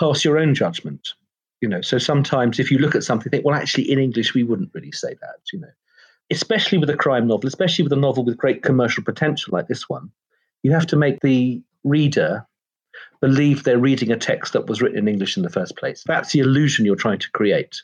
pass 0.00 0.24
your 0.24 0.36
own 0.38 0.54
judgment. 0.54 1.14
You 1.60 1.68
know, 1.68 1.80
so 1.80 1.98
sometimes 1.98 2.58
if 2.58 2.70
you 2.70 2.78
look 2.78 2.96
at 2.96 3.04
something, 3.04 3.30
think, 3.30 3.44
well, 3.44 3.54
actually, 3.54 3.90
in 3.90 3.98
English, 3.98 4.34
we 4.34 4.42
wouldn't 4.42 4.74
really 4.74 4.92
say 4.92 5.14
that. 5.20 5.36
You 5.52 5.60
know, 5.60 5.68
especially 6.30 6.78
with 6.78 6.90
a 6.90 6.96
crime 6.96 7.26
novel, 7.26 7.48
especially 7.48 7.82
with 7.82 7.92
a 7.92 7.96
novel 7.96 8.24
with 8.24 8.36
great 8.36 8.62
commercial 8.62 9.02
potential 9.02 9.52
like 9.52 9.68
this 9.68 9.88
one, 9.88 10.10
you 10.62 10.72
have 10.72 10.86
to 10.86 10.96
make 10.96 11.20
the 11.20 11.62
reader 11.84 12.46
believe 13.20 13.64
they're 13.64 13.78
reading 13.78 14.10
a 14.10 14.16
text 14.16 14.52
that 14.52 14.66
was 14.66 14.80
written 14.80 14.98
in 14.98 15.08
English 15.08 15.36
in 15.36 15.42
the 15.42 15.50
first 15.50 15.76
place. 15.76 16.04
That's 16.06 16.32
the 16.32 16.40
illusion 16.40 16.84
you're 16.84 16.96
trying 16.96 17.18
to 17.18 17.30
create. 17.32 17.82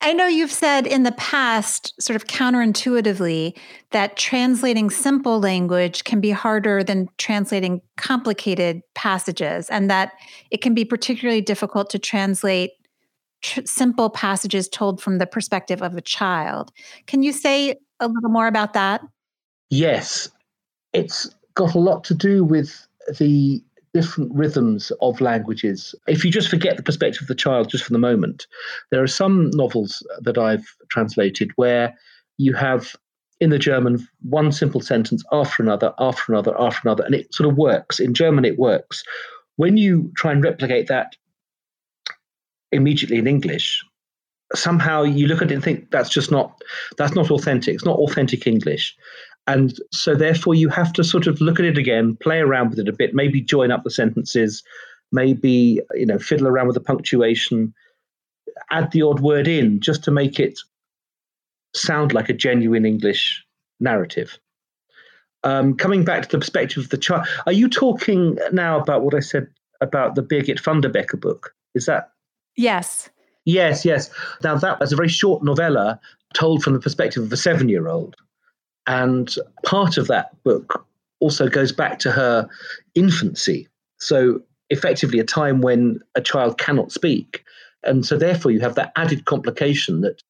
I 0.00 0.12
know 0.12 0.26
you've 0.26 0.52
said 0.52 0.86
in 0.86 1.02
the 1.02 1.12
past, 1.12 1.94
sort 1.98 2.16
of 2.16 2.26
counterintuitively, 2.26 3.56
that 3.92 4.18
translating 4.18 4.90
simple 4.90 5.40
language 5.40 6.04
can 6.04 6.20
be 6.20 6.30
harder 6.30 6.84
than 6.84 7.08
translating 7.16 7.80
complicated 7.96 8.82
passages, 8.94 9.70
and 9.70 9.88
that 9.90 10.12
it 10.50 10.60
can 10.60 10.74
be 10.74 10.84
particularly 10.84 11.40
difficult 11.40 11.88
to 11.90 11.98
translate 11.98 12.72
simple 13.64 14.10
passages 14.10 14.68
told 14.68 15.02
from 15.02 15.18
the 15.18 15.26
perspective 15.26 15.82
of 15.82 15.96
a 15.96 16.00
child. 16.00 16.72
Can 17.06 17.22
you 17.22 17.32
say 17.32 17.76
a 18.00 18.08
little 18.08 18.30
more 18.30 18.46
about 18.46 18.72
that? 18.72 19.02
Yes. 19.70 20.28
It's 20.92 21.28
got 21.54 21.74
a 21.74 21.78
lot 21.78 22.04
to 22.04 22.14
do 22.14 22.44
with 22.44 22.86
the 23.18 23.62
different 23.92 24.34
rhythms 24.34 24.90
of 25.00 25.20
languages. 25.20 25.94
If 26.08 26.24
you 26.24 26.30
just 26.30 26.48
forget 26.48 26.76
the 26.76 26.82
perspective 26.82 27.22
of 27.22 27.28
the 27.28 27.34
child 27.34 27.70
just 27.70 27.84
for 27.84 27.92
the 27.92 27.98
moment, 27.98 28.46
there 28.90 29.02
are 29.02 29.08
some 29.08 29.50
novels 29.54 30.04
that 30.20 30.36
I've 30.36 30.66
translated 30.90 31.52
where 31.56 31.94
you 32.36 32.52
have 32.54 32.96
in 33.40 33.50
the 33.50 33.58
German 33.58 34.06
one 34.22 34.50
simple 34.52 34.80
sentence 34.80 35.24
after 35.32 35.62
another, 35.62 35.92
after 35.98 36.32
another, 36.32 36.60
after 36.60 36.88
another, 36.88 37.04
and 37.04 37.14
it 37.14 37.32
sort 37.32 37.48
of 37.48 37.56
works. 37.56 38.00
In 38.00 38.14
German, 38.14 38.44
it 38.44 38.58
works. 38.58 39.04
When 39.56 39.76
you 39.76 40.10
try 40.16 40.32
and 40.32 40.42
replicate 40.42 40.88
that 40.88 41.14
immediately 42.74 43.18
in 43.18 43.26
English, 43.26 43.84
somehow 44.54 45.02
you 45.02 45.26
look 45.26 45.42
at 45.42 45.50
it 45.50 45.54
and 45.54 45.64
think 45.64 45.90
that's 45.90 46.10
just 46.10 46.30
not 46.30 46.60
that's 46.98 47.14
not 47.14 47.30
authentic. 47.30 47.74
It's 47.74 47.84
not 47.84 47.98
authentic 47.98 48.46
English. 48.46 48.96
And 49.46 49.74
so, 49.92 50.14
therefore, 50.14 50.54
you 50.54 50.70
have 50.70 50.92
to 50.94 51.04
sort 51.04 51.26
of 51.26 51.40
look 51.40 51.58
at 51.58 51.66
it 51.66 51.76
again, 51.76 52.16
play 52.16 52.38
around 52.40 52.70
with 52.70 52.78
it 52.78 52.88
a 52.88 52.92
bit, 52.92 53.14
maybe 53.14 53.42
join 53.42 53.70
up 53.70 53.84
the 53.84 53.90
sentences, 53.90 54.62
maybe 55.12 55.80
you 55.94 56.06
know 56.06 56.18
fiddle 56.18 56.46
around 56.46 56.66
with 56.66 56.74
the 56.74 56.80
punctuation, 56.80 57.74
add 58.70 58.90
the 58.92 59.02
odd 59.02 59.20
word 59.20 59.46
in 59.46 59.80
just 59.80 60.04
to 60.04 60.10
make 60.10 60.40
it 60.40 60.58
sound 61.74 62.12
like 62.12 62.28
a 62.28 62.34
genuine 62.34 62.86
English 62.86 63.44
narrative. 63.80 64.38
Um, 65.42 65.76
coming 65.76 66.04
back 66.04 66.22
to 66.22 66.28
the 66.30 66.38
perspective 66.38 66.84
of 66.84 66.88
the 66.88 66.96
child, 66.96 67.26
are 67.46 67.52
you 67.52 67.68
talking 67.68 68.38
now 68.52 68.80
about 68.80 69.02
what 69.02 69.14
I 69.14 69.20
said 69.20 69.48
about 69.82 70.14
the 70.14 70.22
Birgit 70.22 70.62
Vanderbeke 70.62 71.20
book? 71.20 71.54
Is 71.74 71.84
that? 71.86 72.13
Yes. 72.56 73.10
Yes, 73.44 73.84
yes. 73.84 74.10
Now 74.42 74.56
that 74.56 74.80
was 74.80 74.92
a 74.92 74.96
very 74.96 75.08
short 75.08 75.42
novella 75.42 76.00
told 76.34 76.62
from 76.62 76.72
the 76.72 76.80
perspective 76.80 77.22
of 77.22 77.32
a 77.32 77.36
seven-year-old. 77.36 78.16
And 78.86 79.34
part 79.64 79.96
of 79.96 80.08
that 80.08 80.30
book 80.42 80.86
also 81.20 81.48
goes 81.48 81.72
back 81.72 81.98
to 82.00 82.12
her 82.12 82.48
infancy. 82.94 83.68
So, 83.98 84.42
effectively, 84.70 85.18
a 85.18 85.24
time 85.24 85.62
when 85.62 86.00
a 86.14 86.20
child 86.20 86.58
cannot 86.58 86.92
speak. 86.92 87.44
And 87.82 88.04
so, 88.04 88.18
therefore, 88.18 88.50
you 88.50 88.60
have 88.60 88.74
that 88.74 88.92
added 88.96 89.24
complication 89.24 90.02
that 90.02 90.22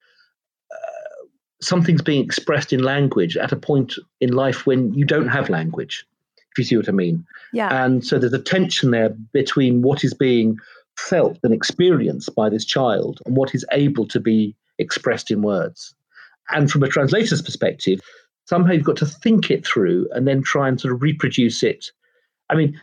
uh, 0.70 1.26
something's 1.60 2.02
being 2.02 2.24
expressed 2.24 2.72
in 2.72 2.82
language 2.82 3.36
at 3.36 3.50
a 3.50 3.56
point 3.56 3.94
in 4.20 4.32
life 4.32 4.66
when 4.66 4.94
you 4.94 5.04
don't 5.04 5.28
have 5.28 5.48
language, 5.48 6.06
if 6.36 6.58
you 6.58 6.64
see 6.64 6.76
what 6.76 6.88
I 6.88 6.92
mean. 6.92 7.26
Yeah. 7.52 7.84
And 7.84 8.06
so, 8.06 8.18
there's 8.18 8.32
a 8.32 8.38
tension 8.38 8.92
there 8.92 9.10
between 9.32 9.82
what 9.82 10.04
is 10.04 10.14
being 10.14 10.58
felt 10.96 11.38
and 11.42 11.52
experienced 11.52 12.34
by 12.34 12.48
this 12.48 12.64
child 12.64 13.20
and 13.26 13.36
what 13.36 13.54
is 13.54 13.64
able 13.72 14.06
to 14.08 14.20
be 14.20 14.54
expressed 14.78 15.30
in 15.30 15.42
words. 15.42 15.94
And 16.50 16.70
from 16.70 16.82
a 16.82 16.88
translator's 16.88 17.42
perspective, 17.42 18.00
somehow 18.46 18.72
you've 18.72 18.84
got 18.84 18.96
to 18.98 19.06
think 19.06 19.50
it 19.50 19.66
through 19.66 20.08
and 20.12 20.26
then 20.28 20.42
try 20.42 20.68
and 20.68 20.80
sort 20.80 20.94
of 20.94 21.02
reproduce 21.02 21.62
it. 21.62 21.90
I 22.50 22.54
mean, 22.54 22.80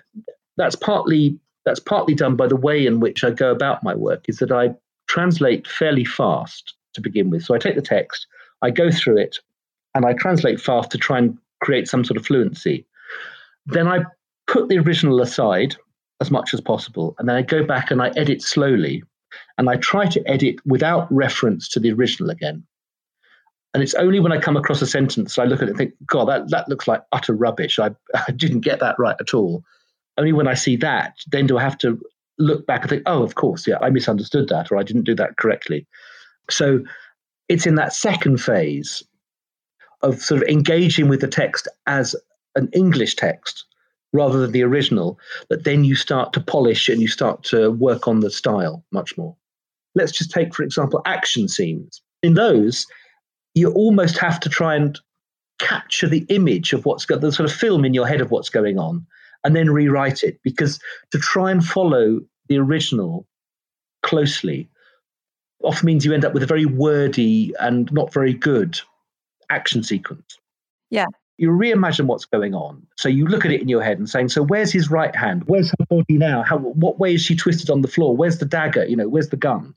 that's 0.58 0.76
partly 0.76 1.38
that's 1.64 1.80
partly 1.80 2.16
done 2.16 2.36
by 2.36 2.48
the 2.48 2.56
way 2.56 2.88
in 2.88 3.00
which 3.00 3.24
I 3.24 3.30
go 3.30 3.52
about 3.52 3.84
my 3.84 3.94
work. 3.94 4.26
Is 4.28 4.40
that 4.40 4.52
I 4.52 4.74
translate 5.08 5.68
fairly 5.68 6.06
fast 6.06 6.74
to 6.94 7.02
begin 7.02 7.30
with. 7.30 7.44
So 7.44 7.54
I 7.54 7.58
take 7.58 7.76
the 7.76 7.82
text, 7.82 8.28
I 8.62 8.70
go 8.70 8.92
through 8.92 9.18
it, 9.18 9.40
and 9.94 10.06
I 10.06 10.14
translate 10.14 10.60
fast 10.60 10.92
to 10.92 10.98
try 10.98 11.18
and 11.18 11.38
create 11.62 11.88
some 11.88 12.04
sort 12.04 12.18
of 12.18 12.26
fluency. 12.26 12.86
Then 13.66 13.88
I 13.88 14.06
put 14.48 14.70
the 14.70 14.80
original 14.80 15.22
aside 15.22 15.76
as 16.22 16.32
much 16.32 16.54
as 16.54 16.62
possible, 16.62 17.16
and 17.20 17.28
then 17.28 17.36
I 17.36 17.42
go 17.42 17.66
back 17.66 17.92
and 17.92 18.02
I 18.02 18.12
edit 18.16 18.42
slowly, 18.42 19.04
and 19.58 19.70
I 19.70 19.76
try 19.76 20.06
to 20.06 20.24
edit 20.30 20.56
without 20.66 21.12
reference 21.12 21.68
to 21.70 21.80
the 21.80 21.92
original 21.92 22.30
again. 22.30 22.64
And 23.74 23.82
it's 23.82 23.94
only 23.96 24.20
when 24.20 24.32
I 24.32 24.40
come 24.40 24.58
across 24.58 24.82
a 24.82 24.88
sentence 24.88 25.38
I 25.38 25.46
look 25.46 25.62
at 25.62 25.68
it 25.68 25.72
and 25.72 25.78
think, 25.78 25.94
God, 26.06 26.26
that, 26.26 26.50
that 26.50 26.68
looks 26.68 26.88
like 26.88 27.04
utter 27.12 27.34
rubbish. 27.34 27.80
I, 27.80 27.92
I 28.28 28.32
didn't 28.32 28.62
get 28.62 28.80
that 28.80 29.00
right 29.00 29.16
at 29.20 29.34
all. 29.34 29.64
Only 30.18 30.34
when 30.34 30.48
I 30.48 30.54
see 30.54 30.76
that, 30.78 31.16
then 31.28 31.48
do 31.48 31.58
I 31.58 31.62
have 31.62 31.78
to 31.80 32.00
look 32.38 32.68
back 32.68 32.82
and 32.82 32.90
think, 32.90 33.04
oh, 33.06 33.24
of 33.24 33.36
course, 33.36 33.66
yeah, 33.66 33.78
I 33.82 33.90
misunderstood 33.90 34.50
that 34.50 34.72
or 34.72 34.78
I 34.78 34.84
didn't 34.84 35.06
do 35.06 35.16
that 35.16 35.38
correctly. 35.38 35.88
So 36.50 36.84
it's 37.48 37.66
in 37.66 37.76
that 37.76 37.94
second 37.94 38.38
phase 38.42 39.04
of 40.02 40.22
sort 40.22 40.42
of 40.42 40.48
engaging 40.50 41.08
with 41.08 41.22
the 41.22 41.28
text 41.28 41.68
as 41.88 42.16
an 42.56 42.70
English 42.74 43.16
text 43.16 43.66
rather 44.14 44.40
than 44.40 44.52
the 44.52 44.64
original 44.64 45.20
that 45.50 45.64
then 45.64 45.84
you 45.84 45.96
start 45.96 46.34
to 46.34 46.42
polish 46.42 46.90
and 46.90 47.02
you 47.02 47.08
start 47.08 47.44
to 47.44 47.72
work 47.72 48.08
on 48.08 48.20
the 48.20 48.32
style 48.32 48.84
much 48.92 49.18
more. 49.18 49.36
Let's 49.96 50.12
just 50.12 50.32
take, 50.32 50.54
for 50.54 50.64
example, 50.64 51.02
action 51.06 51.48
scenes. 51.48 52.02
In 52.24 52.34
those, 52.34 52.86
you 53.56 53.72
almost 53.72 54.18
have 54.18 54.40
to 54.42 54.50
try 54.50 54.76
and 54.76 55.00
capture 55.60 56.08
the 56.08 56.26
image 56.30 56.74
of 56.74 56.86
what's 56.86 57.06
got 57.06 57.22
the 57.22 57.32
sort 57.32 57.50
of 57.50 57.56
film 57.56 57.86
in 57.86 57.94
your 57.94 58.08
head 58.08 58.22
of 58.22 58.32
what's 58.32 58.50
going 58.50 58.80
on 58.80 59.06
and 59.44 59.56
then 59.56 59.70
rewrite 59.70 60.24
it 60.24 60.40
because 60.44 60.80
to 61.12 61.20
try 61.20 61.52
and 61.52 61.64
follow 61.64 62.20
the 62.48 62.58
original 62.58 63.28
closely 64.04 64.70
often 65.64 65.86
means 65.86 66.06
you 66.06 66.14
end 66.14 66.26
up 66.26 66.34
with 66.34 66.44
a 66.44 66.48
very 66.48 66.66
wordy 66.66 67.54
and 67.60 67.92
not 67.92 68.14
very 68.14 68.34
good 68.34 68.80
action 69.50 69.84
sequence. 69.84 70.38
Yeah. 70.90 71.06
You 71.42 71.50
reimagine 71.50 72.06
what's 72.06 72.26
going 72.26 72.54
on. 72.54 72.86
So 72.98 73.10
you 73.10 73.26
look 73.26 73.46
at 73.46 73.52
it 73.52 73.64
in 73.64 73.68
your 73.68 73.82
head 73.82 73.98
and 73.98 74.08
saying, 74.08 74.30
so 74.30 74.44
where's 74.44 74.72
his 74.72 74.92
right 74.92 75.16
hand? 75.16 75.46
Where's 75.48 75.72
her 75.72 75.86
body 75.90 76.20
now? 76.20 76.44
How 76.44 76.60
what 76.60 77.00
way 77.00 77.16
is 77.16 77.24
she 77.24 77.36
twisted 77.36 77.72
on 77.72 77.82
the 77.82 77.88
floor? 77.88 78.16
Where's 78.16 78.38
the 78.38 78.46
dagger? 78.46 78.86
You 78.86 78.96
know, 78.96 79.10
where's 79.10 79.30
the 79.30 79.38
gun? 79.38 79.74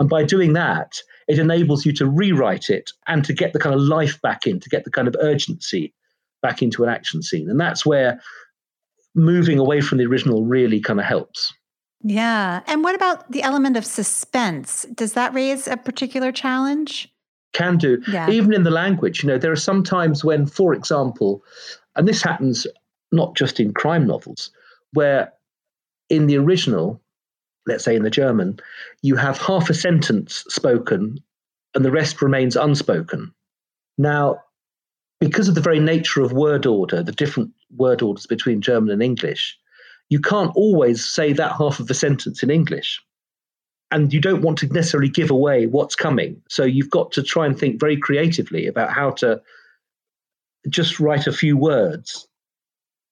And 0.00 0.08
by 0.08 0.24
doing 0.24 0.54
that, 0.54 1.00
it 1.28 1.38
enables 1.38 1.86
you 1.86 1.92
to 1.92 2.06
rewrite 2.08 2.68
it 2.68 2.90
and 3.06 3.24
to 3.26 3.32
get 3.32 3.52
the 3.52 3.60
kind 3.60 3.76
of 3.76 3.80
life 3.80 4.20
back 4.22 4.44
in, 4.44 4.58
to 4.58 4.68
get 4.68 4.82
the 4.82 4.90
kind 4.90 5.06
of 5.06 5.14
urgency 5.20 5.94
back 6.42 6.62
into 6.62 6.82
an 6.82 6.88
action 6.88 7.22
scene. 7.22 7.48
And 7.48 7.60
that's 7.60 7.86
where 7.86 8.20
moving 9.14 9.60
away 9.60 9.82
from 9.82 9.98
the 9.98 10.06
original 10.06 10.44
really 10.44 10.80
kind 10.80 10.98
of 10.98 11.06
helps. 11.06 11.54
Yeah. 12.02 12.62
And 12.66 12.82
what 12.82 12.96
about 12.96 13.30
the 13.30 13.44
element 13.44 13.76
of 13.76 13.86
suspense? 13.86 14.84
Does 14.94 15.12
that 15.12 15.32
raise 15.32 15.68
a 15.68 15.76
particular 15.76 16.32
challenge? 16.32 17.08
Can 17.54 17.78
do. 17.78 18.02
Yeah. 18.08 18.28
Even 18.30 18.52
in 18.52 18.64
the 18.64 18.70
language, 18.70 19.22
you 19.22 19.28
know, 19.28 19.38
there 19.38 19.52
are 19.52 19.56
some 19.56 19.82
times 19.82 20.24
when, 20.24 20.44
for 20.44 20.74
example, 20.74 21.42
and 21.96 22.06
this 22.06 22.20
happens 22.20 22.66
not 23.12 23.36
just 23.36 23.60
in 23.60 23.72
crime 23.72 24.06
novels, 24.06 24.50
where 24.92 25.32
in 26.10 26.26
the 26.26 26.36
original, 26.36 27.00
let's 27.66 27.84
say 27.84 27.96
in 27.96 28.02
the 28.02 28.10
German, 28.10 28.58
you 29.02 29.16
have 29.16 29.38
half 29.38 29.70
a 29.70 29.74
sentence 29.74 30.44
spoken 30.48 31.18
and 31.74 31.84
the 31.84 31.90
rest 31.90 32.20
remains 32.20 32.56
unspoken. 32.56 33.32
Now, 33.98 34.42
because 35.20 35.48
of 35.48 35.54
the 35.54 35.60
very 35.60 35.80
nature 35.80 36.22
of 36.22 36.32
word 36.32 36.66
order, 36.66 37.02
the 37.02 37.12
different 37.12 37.52
word 37.76 38.02
orders 38.02 38.26
between 38.26 38.60
German 38.60 38.90
and 38.90 39.02
English, 39.02 39.56
you 40.10 40.20
can't 40.20 40.52
always 40.54 41.04
say 41.04 41.32
that 41.32 41.56
half 41.56 41.80
of 41.80 41.86
the 41.86 41.94
sentence 41.94 42.42
in 42.42 42.50
English. 42.50 43.00
And 43.94 44.12
you 44.12 44.20
don't 44.20 44.42
want 44.42 44.58
to 44.58 44.66
necessarily 44.66 45.08
give 45.08 45.30
away 45.30 45.66
what's 45.66 45.94
coming. 45.94 46.42
So 46.48 46.64
you've 46.64 46.90
got 46.90 47.12
to 47.12 47.22
try 47.22 47.46
and 47.46 47.56
think 47.56 47.78
very 47.78 47.96
creatively 47.96 48.66
about 48.66 48.90
how 48.90 49.10
to 49.12 49.40
just 50.68 50.98
write 50.98 51.28
a 51.28 51.32
few 51.32 51.56
words 51.56 52.26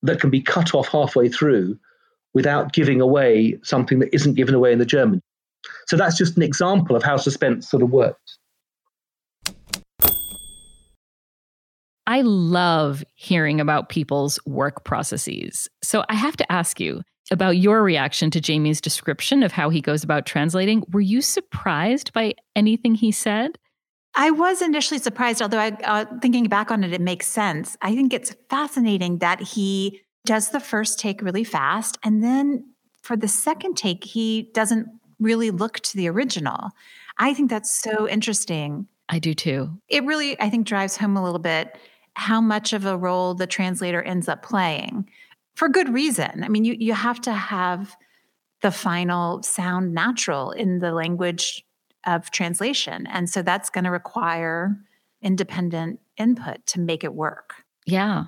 that 0.02 0.20
can 0.20 0.28
be 0.28 0.40
cut 0.40 0.74
off 0.74 0.88
halfway 0.88 1.28
through 1.28 1.78
without 2.34 2.72
giving 2.72 3.00
away 3.00 3.58
something 3.62 4.00
that 4.00 4.12
isn't 4.12 4.34
given 4.34 4.56
away 4.56 4.72
in 4.72 4.80
the 4.80 4.84
German. 4.84 5.22
So 5.86 5.96
that's 5.96 6.18
just 6.18 6.36
an 6.36 6.42
example 6.42 6.96
of 6.96 7.04
how 7.04 7.16
suspense 7.16 7.70
sort 7.70 7.84
of 7.84 7.90
works. 7.90 8.38
I 12.06 12.22
love 12.22 13.04
hearing 13.14 13.60
about 13.60 13.88
people's 13.88 14.38
work 14.44 14.84
processes. 14.84 15.68
So 15.82 16.04
I 16.08 16.14
have 16.14 16.36
to 16.38 16.52
ask 16.52 16.80
you 16.80 17.02
about 17.30 17.56
your 17.56 17.82
reaction 17.82 18.30
to 18.32 18.40
Jamie's 18.40 18.80
description 18.80 19.42
of 19.42 19.52
how 19.52 19.70
he 19.70 19.80
goes 19.80 20.02
about 20.02 20.26
translating. 20.26 20.82
Were 20.90 21.00
you 21.00 21.22
surprised 21.22 22.12
by 22.12 22.34
anything 22.56 22.94
he 22.94 23.12
said? 23.12 23.58
I 24.14 24.30
was 24.30 24.60
initially 24.60 24.98
surprised, 24.98 25.40
although 25.40 25.58
I, 25.58 25.68
uh, 25.84 26.04
thinking 26.20 26.44
back 26.48 26.70
on 26.70 26.84
it, 26.84 26.92
it 26.92 27.00
makes 27.00 27.26
sense. 27.26 27.76
I 27.80 27.94
think 27.94 28.12
it's 28.12 28.34
fascinating 28.50 29.18
that 29.18 29.40
he 29.40 30.00
does 30.26 30.50
the 30.50 30.60
first 30.60 30.98
take 30.98 31.22
really 31.22 31.44
fast. 31.44 31.98
And 32.04 32.22
then 32.22 32.74
for 33.02 33.16
the 33.16 33.28
second 33.28 33.76
take, 33.76 34.04
he 34.04 34.50
doesn't 34.52 34.88
really 35.18 35.50
look 35.50 35.80
to 35.80 35.96
the 35.96 36.08
original. 36.08 36.70
I 37.18 37.32
think 37.32 37.48
that's 37.48 37.80
so 37.80 38.08
interesting. 38.08 38.86
I 39.08 39.18
do 39.18 39.34
too. 39.34 39.70
It 39.88 40.04
really, 40.04 40.38
I 40.40 40.50
think, 40.50 40.66
drives 40.66 40.96
home 40.96 41.16
a 41.16 41.24
little 41.24 41.38
bit 41.38 41.76
how 42.14 42.40
much 42.40 42.72
of 42.72 42.84
a 42.84 42.96
role 42.96 43.34
the 43.34 43.46
translator 43.46 44.02
ends 44.02 44.28
up 44.28 44.42
playing 44.42 45.08
for 45.54 45.68
good 45.68 45.92
reason. 45.92 46.42
I 46.44 46.48
mean, 46.48 46.64
you, 46.64 46.76
you 46.78 46.94
have 46.94 47.20
to 47.22 47.32
have 47.32 47.96
the 48.62 48.70
final 48.70 49.42
sound 49.42 49.92
natural 49.92 50.50
in 50.50 50.78
the 50.78 50.92
language 50.92 51.64
of 52.06 52.30
translation. 52.30 53.06
And 53.08 53.28
so 53.28 53.42
that's 53.42 53.70
going 53.70 53.84
to 53.84 53.90
require 53.90 54.76
independent 55.20 56.00
input 56.16 56.64
to 56.66 56.80
make 56.80 57.04
it 57.04 57.14
work. 57.14 57.54
Yeah. 57.86 58.24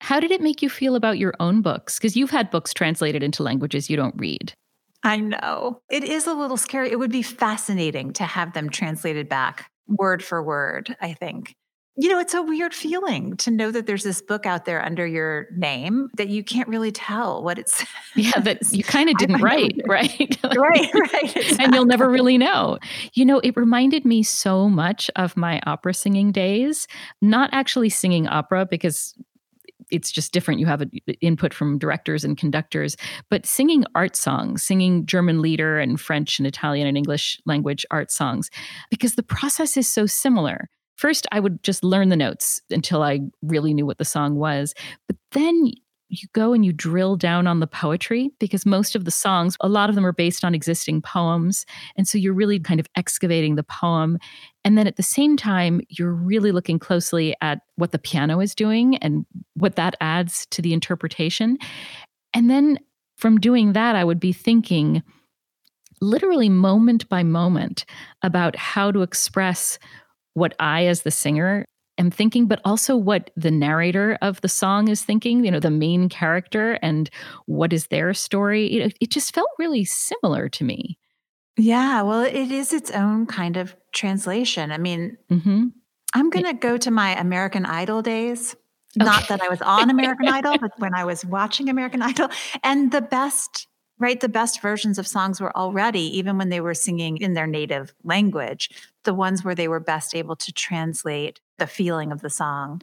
How 0.00 0.18
did 0.18 0.30
it 0.30 0.40
make 0.40 0.62
you 0.62 0.68
feel 0.68 0.96
about 0.96 1.18
your 1.18 1.34
own 1.38 1.62
books? 1.62 1.98
Because 1.98 2.16
you've 2.16 2.30
had 2.30 2.50
books 2.50 2.74
translated 2.74 3.22
into 3.22 3.42
languages 3.42 3.88
you 3.88 3.96
don't 3.96 4.18
read. 4.18 4.52
I 5.04 5.18
know. 5.18 5.80
It 5.90 6.04
is 6.04 6.26
a 6.26 6.34
little 6.34 6.56
scary. 6.56 6.90
It 6.90 6.98
would 6.98 7.12
be 7.12 7.22
fascinating 7.22 8.12
to 8.14 8.24
have 8.24 8.52
them 8.52 8.70
translated 8.70 9.28
back 9.28 9.70
word 9.88 10.22
for 10.22 10.42
word, 10.42 10.96
I 11.00 11.12
think. 11.12 11.54
You 11.96 12.08
know, 12.08 12.18
it's 12.18 12.32
a 12.32 12.42
weird 12.42 12.72
feeling 12.72 13.36
to 13.38 13.50
know 13.50 13.70
that 13.70 13.86
there's 13.86 14.02
this 14.02 14.22
book 14.22 14.46
out 14.46 14.64
there 14.64 14.82
under 14.82 15.06
your 15.06 15.46
name 15.54 16.08
that 16.16 16.28
you 16.28 16.42
can't 16.42 16.68
really 16.68 16.90
tell 16.90 17.42
what 17.42 17.58
it's. 17.58 17.84
Yeah, 18.14 18.40
that 18.40 18.70
you 18.72 18.84
kind 18.84 19.08
of 19.08 19.16
didn't 19.16 19.40
write, 19.40 19.80
right? 19.86 20.38
right, 20.44 20.90
right. 21.12 21.36
Exactly. 21.36 21.64
And 21.64 21.74
you'll 21.74 21.86
never 21.86 22.10
really 22.10 22.36
know. 22.36 22.78
You 23.14 23.24
know, 23.24 23.38
it 23.38 23.56
reminded 23.56 24.04
me 24.04 24.22
so 24.22 24.68
much 24.68 25.10
of 25.16 25.34
my 25.34 25.62
opera 25.64 25.94
singing 25.94 26.30
days, 26.30 26.86
not 27.22 27.48
actually 27.54 27.88
singing 27.88 28.26
opera 28.28 28.66
because 28.66 29.14
it's 29.90 30.10
just 30.10 30.32
different. 30.32 30.60
You 30.60 30.66
have 30.66 30.82
input 31.22 31.54
from 31.54 31.78
directors 31.78 32.22
and 32.22 32.36
conductors, 32.36 32.96
but 33.30 33.46
singing 33.46 33.84
art 33.94 34.14
songs, 34.14 34.62
singing 34.62 35.06
German 35.06 35.40
lieder 35.40 35.78
and 35.78 36.00
French 36.00 36.38
and 36.38 36.46
Italian 36.46 36.86
and 36.86 36.96
English 36.98 37.40
language 37.46 37.86
art 37.90 38.10
songs, 38.10 38.50
because 38.90 39.14
the 39.14 39.22
process 39.22 39.76
is 39.76 39.88
so 39.88 40.04
similar. 40.06 40.68
First, 40.96 41.26
I 41.32 41.40
would 41.40 41.62
just 41.62 41.82
learn 41.82 42.08
the 42.08 42.16
notes 42.16 42.60
until 42.70 43.02
I 43.02 43.20
really 43.42 43.74
knew 43.74 43.86
what 43.86 43.98
the 43.98 44.04
song 44.04 44.36
was. 44.36 44.74
But 45.08 45.16
then 45.32 45.72
you 46.12 46.28
go 46.34 46.52
and 46.52 46.64
you 46.64 46.72
drill 46.74 47.16
down 47.16 47.46
on 47.46 47.60
the 47.60 47.66
poetry 47.66 48.30
because 48.38 48.66
most 48.66 48.94
of 48.94 49.06
the 49.06 49.10
songs, 49.10 49.56
a 49.60 49.68
lot 49.68 49.88
of 49.88 49.94
them 49.94 50.04
are 50.04 50.12
based 50.12 50.44
on 50.44 50.54
existing 50.54 51.00
poems. 51.00 51.64
And 51.96 52.06
so 52.06 52.18
you're 52.18 52.34
really 52.34 52.60
kind 52.60 52.78
of 52.78 52.86
excavating 52.96 53.54
the 53.54 53.62
poem. 53.62 54.18
And 54.62 54.76
then 54.76 54.86
at 54.86 54.96
the 54.96 55.02
same 55.02 55.38
time, 55.38 55.80
you're 55.88 56.12
really 56.12 56.52
looking 56.52 56.78
closely 56.78 57.34
at 57.40 57.60
what 57.76 57.92
the 57.92 57.98
piano 57.98 58.40
is 58.40 58.54
doing 58.54 58.98
and 58.98 59.24
what 59.54 59.76
that 59.76 59.96
adds 60.02 60.46
to 60.50 60.60
the 60.60 60.74
interpretation. 60.74 61.56
And 62.34 62.50
then 62.50 62.78
from 63.16 63.40
doing 63.40 63.72
that, 63.72 63.96
I 63.96 64.04
would 64.04 64.20
be 64.20 64.34
thinking 64.34 65.02
literally 66.02 66.48
moment 66.48 67.08
by 67.08 67.22
moment 67.22 67.86
about 68.22 68.56
how 68.56 68.90
to 68.90 69.02
express 69.02 69.78
what 70.34 70.54
I, 70.58 70.86
as 70.86 71.02
the 71.02 71.10
singer, 71.10 71.64
am 71.98 72.10
thinking, 72.10 72.46
but 72.46 72.60
also 72.64 72.96
what 72.96 73.30
the 73.36 73.50
narrator 73.50 74.18
of 74.22 74.40
the 74.40 74.48
song 74.48 74.88
is 74.88 75.04
thinking, 75.04 75.44
you 75.44 75.50
know, 75.50 75.60
the 75.60 75.70
main 75.70 76.08
character 76.08 76.78
and 76.82 77.10
what 77.46 77.72
is 77.72 77.88
their 77.88 78.14
story. 78.14 78.66
It, 78.66 78.96
it 79.00 79.10
just 79.10 79.34
felt 79.34 79.48
really 79.58 79.84
similar 79.84 80.48
to 80.50 80.64
me. 80.64 80.98
Yeah, 81.56 82.02
well, 82.02 82.22
it 82.22 82.50
is 82.50 82.72
its 82.72 82.90
own 82.90 83.26
kind 83.26 83.56
of 83.56 83.76
translation. 83.92 84.72
I 84.72 84.78
mean, 84.78 85.18
mm-hmm. 85.30 85.66
I'm 86.14 86.30
going 86.30 86.46
to 86.46 86.54
go 86.54 86.76
to 86.78 86.90
my 86.90 87.18
American 87.18 87.66
Idol 87.66 88.02
days. 88.02 88.56
Okay. 88.98 89.04
Not 89.04 89.28
that 89.28 89.40
I 89.40 89.48
was 89.48 89.62
on 89.62 89.90
American 89.90 90.28
Idol, 90.28 90.56
but 90.58 90.72
when 90.78 90.94
I 90.94 91.04
was 91.04 91.24
watching 91.24 91.68
American 91.68 92.02
Idol. 92.02 92.28
And 92.62 92.90
the 92.90 93.02
best 93.02 93.66
right? 94.02 94.20
The 94.20 94.28
best 94.28 94.60
versions 94.60 94.98
of 94.98 95.06
songs 95.06 95.40
were 95.40 95.56
already, 95.56 96.18
even 96.18 96.36
when 96.36 96.48
they 96.48 96.60
were 96.60 96.74
singing 96.74 97.16
in 97.18 97.34
their 97.34 97.46
native 97.46 97.94
language, 98.04 98.70
the 99.04 99.14
ones 99.14 99.44
where 99.44 99.54
they 99.54 99.68
were 99.68 99.80
best 99.80 100.14
able 100.14 100.36
to 100.36 100.52
translate 100.52 101.40
the 101.58 101.66
feeling 101.66 102.12
of 102.12 102.20
the 102.20 102.30
song. 102.30 102.82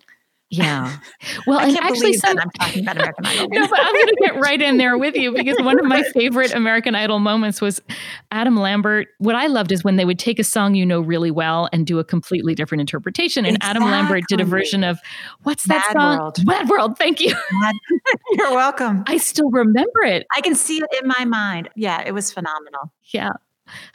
Yeah. 0.52 0.98
Well, 1.46 1.60
and 1.60 1.78
actually, 1.78 2.14
some, 2.14 2.40
I'm 2.40 2.50
talking 2.52 2.82
about 2.82 2.98
American 2.98 3.26
Idol. 3.28 3.48
no, 3.52 3.68
but 3.68 3.80
I'm 3.80 3.94
going 3.94 4.08
to 4.08 4.18
get 4.20 4.40
right 4.40 4.60
in 4.60 4.78
there 4.78 4.98
with 4.98 5.16
you 5.16 5.32
because 5.32 5.58
one 5.60 5.80
of 5.80 5.86
my 5.86 6.02
favorite 6.14 6.54
American 6.54 6.96
Idol 6.96 7.20
moments 7.20 7.62
was 7.62 7.82
Adam 8.32 8.58
Lambert. 8.58 9.10
What 9.20 9.36
I 9.36 9.46
loved 9.46 9.72
is 9.72 9.84
when 9.84 9.96
they 9.98 10.06
would 10.06 10.18
take 10.18 10.40
a 10.40 10.44
song 10.44 10.74
you 10.74 10.86
know 10.86 11.02
really 11.02 11.30
well 11.30 11.70
and 11.72 11.86
do 11.86 12.00
a 12.00 12.04
completely 12.04 12.56
different 12.56 12.82
interpretation. 12.82 13.46
And 13.46 13.58
exactly. 13.58 13.70
Adam 13.70 13.92
Lambert 13.92 14.24
did 14.28 14.42
a 14.42 14.46
version 14.46 14.84
of 14.84 15.00
what's 15.44 15.66
that 15.66 15.86
Mad 15.94 16.02
song? 16.02 16.18
World. 16.18 16.46
Mad 16.46 16.70
World. 16.70 16.98
Thank 16.98 17.20
you. 17.22 17.36
Mad. 17.62 17.76
You're 18.32 18.52
welcome. 18.56 19.04
I 19.06 19.18
still 19.18 19.52
remember 19.52 20.02
it. 20.02 20.26
I 20.36 20.42
can 20.42 20.56
see 20.56 20.78
it 20.78 21.02
in 21.02 21.08
my 21.08 21.26
mind. 21.26 21.70
Yeah, 21.76 22.02
it 22.02 22.14
was 22.14 22.32
phenomenal. 22.32 22.92
Yeah. 23.14 23.34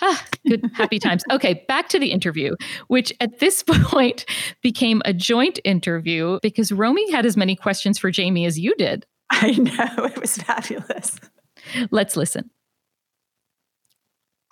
Ah, 0.01 0.25
good, 0.47 0.71
happy 0.75 0.99
times. 0.99 1.23
Okay, 1.33 1.65
back 1.69 1.89
to 1.89 1.99
the 1.99 2.13
interview, 2.13 2.55
which 2.89 3.13
at 3.21 3.41
this 3.41 3.63
point 3.67 4.25
became 4.63 5.03
a 5.05 5.13
joint 5.13 5.59
interview 5.65 6.39
because 6.43 6.71
Romy 6.71 7.11
had 7.11 7.27
as 7.27 7.37
many 7.37 7.57
questions 7.57 7.99
for 7.99 8.11
Jamie 8.11 8.47
as 8.47 8.59
you 8.59 8.75
did. 8.77 9.07
I 9.31 9.53
know, 9.53 10.05
it 10.05 10.21
was 10.21 10.37
fabulous. 10.37 11.19
Let's 11.91 12.17
listen. 12.17 12.51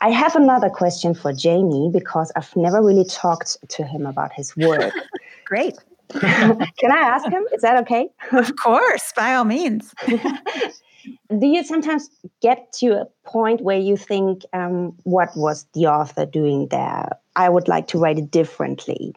I 0.01 0.11
have 0.11 0.35
another 0.35 0.69
question 0.69 1.15
for 1.15 1.33
Jamie 1.33 1.89
because 1.93 2.33
I've 2.35 2.55
never 2.57 2.83
really 2.83 3.05
talked 3.05 3.57
to 3.69 3.85
him 3.85 4.05
about 4.05 4.33
his 4.33 4.57
work. 4.57 4.93
Great. 5.45 5.79
Can 6.19 6.91
I 6.91 6.99
ask 6.99 7.31
him? 7.31 7.45
Is 7.55 7.63
that 7.63 7.81
okay? 7.83 8.09
Of 8.33 8.53
course, 8.57 9.13
by 9.15 9.35
all 9.35 9.45
means. 9.45 9.95
Do 11.05 11.47
you 11.47 11.65
sometimes 11.65 12.11
get 12.41 12.73
to 12.75 13.03
a 13.03 13.07
point 13.25 13.61
where 13.61 13.79
you 13.79 13.97
think, 13.97 14.43
um, 14.53 14.97
what 15.05 15.37
was 15.37 15.67
the 15.75 15.87
author 15.87 16.27
doing 16.27 16.69
there? 16.69 17.09
I 17.37 17.49
would 17.49 17.69
like 17.69 17.89
to 17.89 17.99
write 17.99 18.19
it 18.19 18.31
differently. 18.31 19.15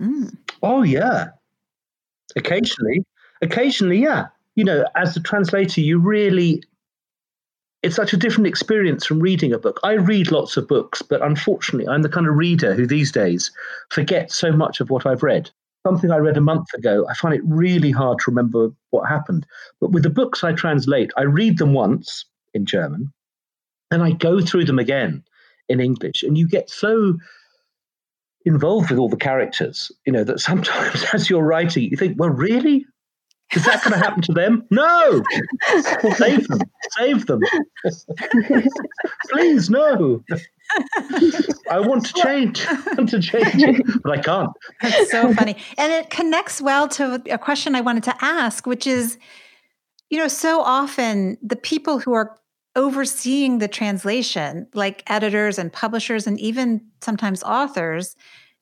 Mm. 0.00 0.36
Oh, 0.62 0.82
yeah. 0.82 1.28
Occasionally. 2.36 3.04
Occasionally, 3.42 3.98
yeah. 3.98 4.26
You 4.54 4.64
know, 4.64 4.84
as 4.96 5.16
a 5.16 5.20
translator, 5.20 5.80
you 5.80 5.98
really 5.98 6.62
it's 7.82 7.96
such 7.96 8.12
a 8.12 8.16
different 8.16 8.48
experience 8.48 9.06
from 9.06 9.20
reading 9.20 9.52
a 9.52 9.58
book. 9.58 9.78
I 9.84 9.92
read 9.92 10.32
lots 10.32 10.56
of 10.56 10.66
books, 10.66 11.00
but 11.00 11.22
unfortunately, 11.22 11.86
I'm 11.86 12.02
the 12.02 12.08
kind 12.08 12.26
of 12.26 12.36
reader 12.36 12.74
who 12.74 12.86
these 12.86 13.12
days 13.12 13.52
forgets 13.90 14.36
so 14.36 14.50
much 14.50 14.80
of 14.80 14.90
what 14.90 15.06
I've 15.06 15.22
read 15.22 15.50
something 15.86 16.10
I 16.10 16.16
read 16.16 16.36
a 16.36 16.42
month 16.42 16.72
ago, 16.74 17.06
I 17.08 17.14
find 17.14 17.34
it 17.34 17.42
really 17.44 17.90
hard 17.90 18.18
to 18.18 18.30
remember 18.30 18.70
what 18.90 19.08
happened. 19.08 19.46
But 19.80 19.92
with 19.92 20.02
the 20.02 20.10
books 20.10 20.44
I 20.44 20.52
translate, 20.52 21.12
I 21.16 21.22
read 21.22 21.58
them 21.58 21.72
once 21.72 22.24
in 22.54 22.66
German 22.66 23.12
and 23.90 24.02
I 24.02 24.12
go 24.12 24.40
through 24.40 24.64
them 24.64 24.78
again 24.78 25.22
in 25.68 25.80
English. 25.80 26.22
And 26.22 26.36
you 26.36 26.48
get 26.48 26.70
so 26.70 27.14
involved 28.44 28.90
with 28.90 28.98
all 28.98 29.08
the 29.08 29.16
characters, 29.16 29.90
you 30.06 30.12
know, 30.12 30.24
that 30.24 30.40
sometimes 30.40 31.04
as 31.12 31.30
you're 31.30 31.42
writing, 31.42 31.84
you 31.84 31.96
think, 31.96 32.18
well, 32.18 32.30
really? 32.30 32.86
Is 33.54 33.64
that 33.64 33.82
going 33.82 33.94
to 33.94 33.98
happen 33.98 34.20
to 34.22 34.32
them? 34.32 34.66
No! 34.70 35.22
Save 36.16 36.48
them. 36.48 36.60
Save 36.98 37.26
them. 37.26 37.40
Please, 39.30 39.70
no. 39.70 40.22
I 41.70 41.80
want 41.80 42.06
to 42.06 42.12
change. 42.14 42.66
I 42.66 42.94
want 42.96 43.08
to 43.10 43.20
change 43.20 43.82
but 44.02 44.18
I 44.18 44.22
can't. 44.22 44.50
That's 44.82 45.10
so 45.10 45.32
funny. 45.34 45.56
And 45.76 45.92
it 45.92 46.10
connects 46.10 46.60
well 46.60 46.88
to 46.88 47.22
a 47.30 47.38
question 47.38 47.74
I 47.74 47.80
wanted 47.80 48.04
to 48.04 48.14
ask, 48.20 48.66
which 48.66 48.86
is, 48.86 49.18
you 50.10 50.18
know, 50.18 50.28
so 50.28 50.60
often 50.60 51.38
the 51.42 51.56
people 51.56 51.98
who 51.98 52.12
are 52.12 52.38
overseeing 52.76 53.58
the 53.58 53.68
translation, 53.68 54.66
like 54.74 55.02
editors 55.10 55.58
and 55.58 55.72
publishers 55.72 56.26
and 56.26 56.38
even 56.38 56.80
sometimes 57.00 57.42
authors, 57.42 58.14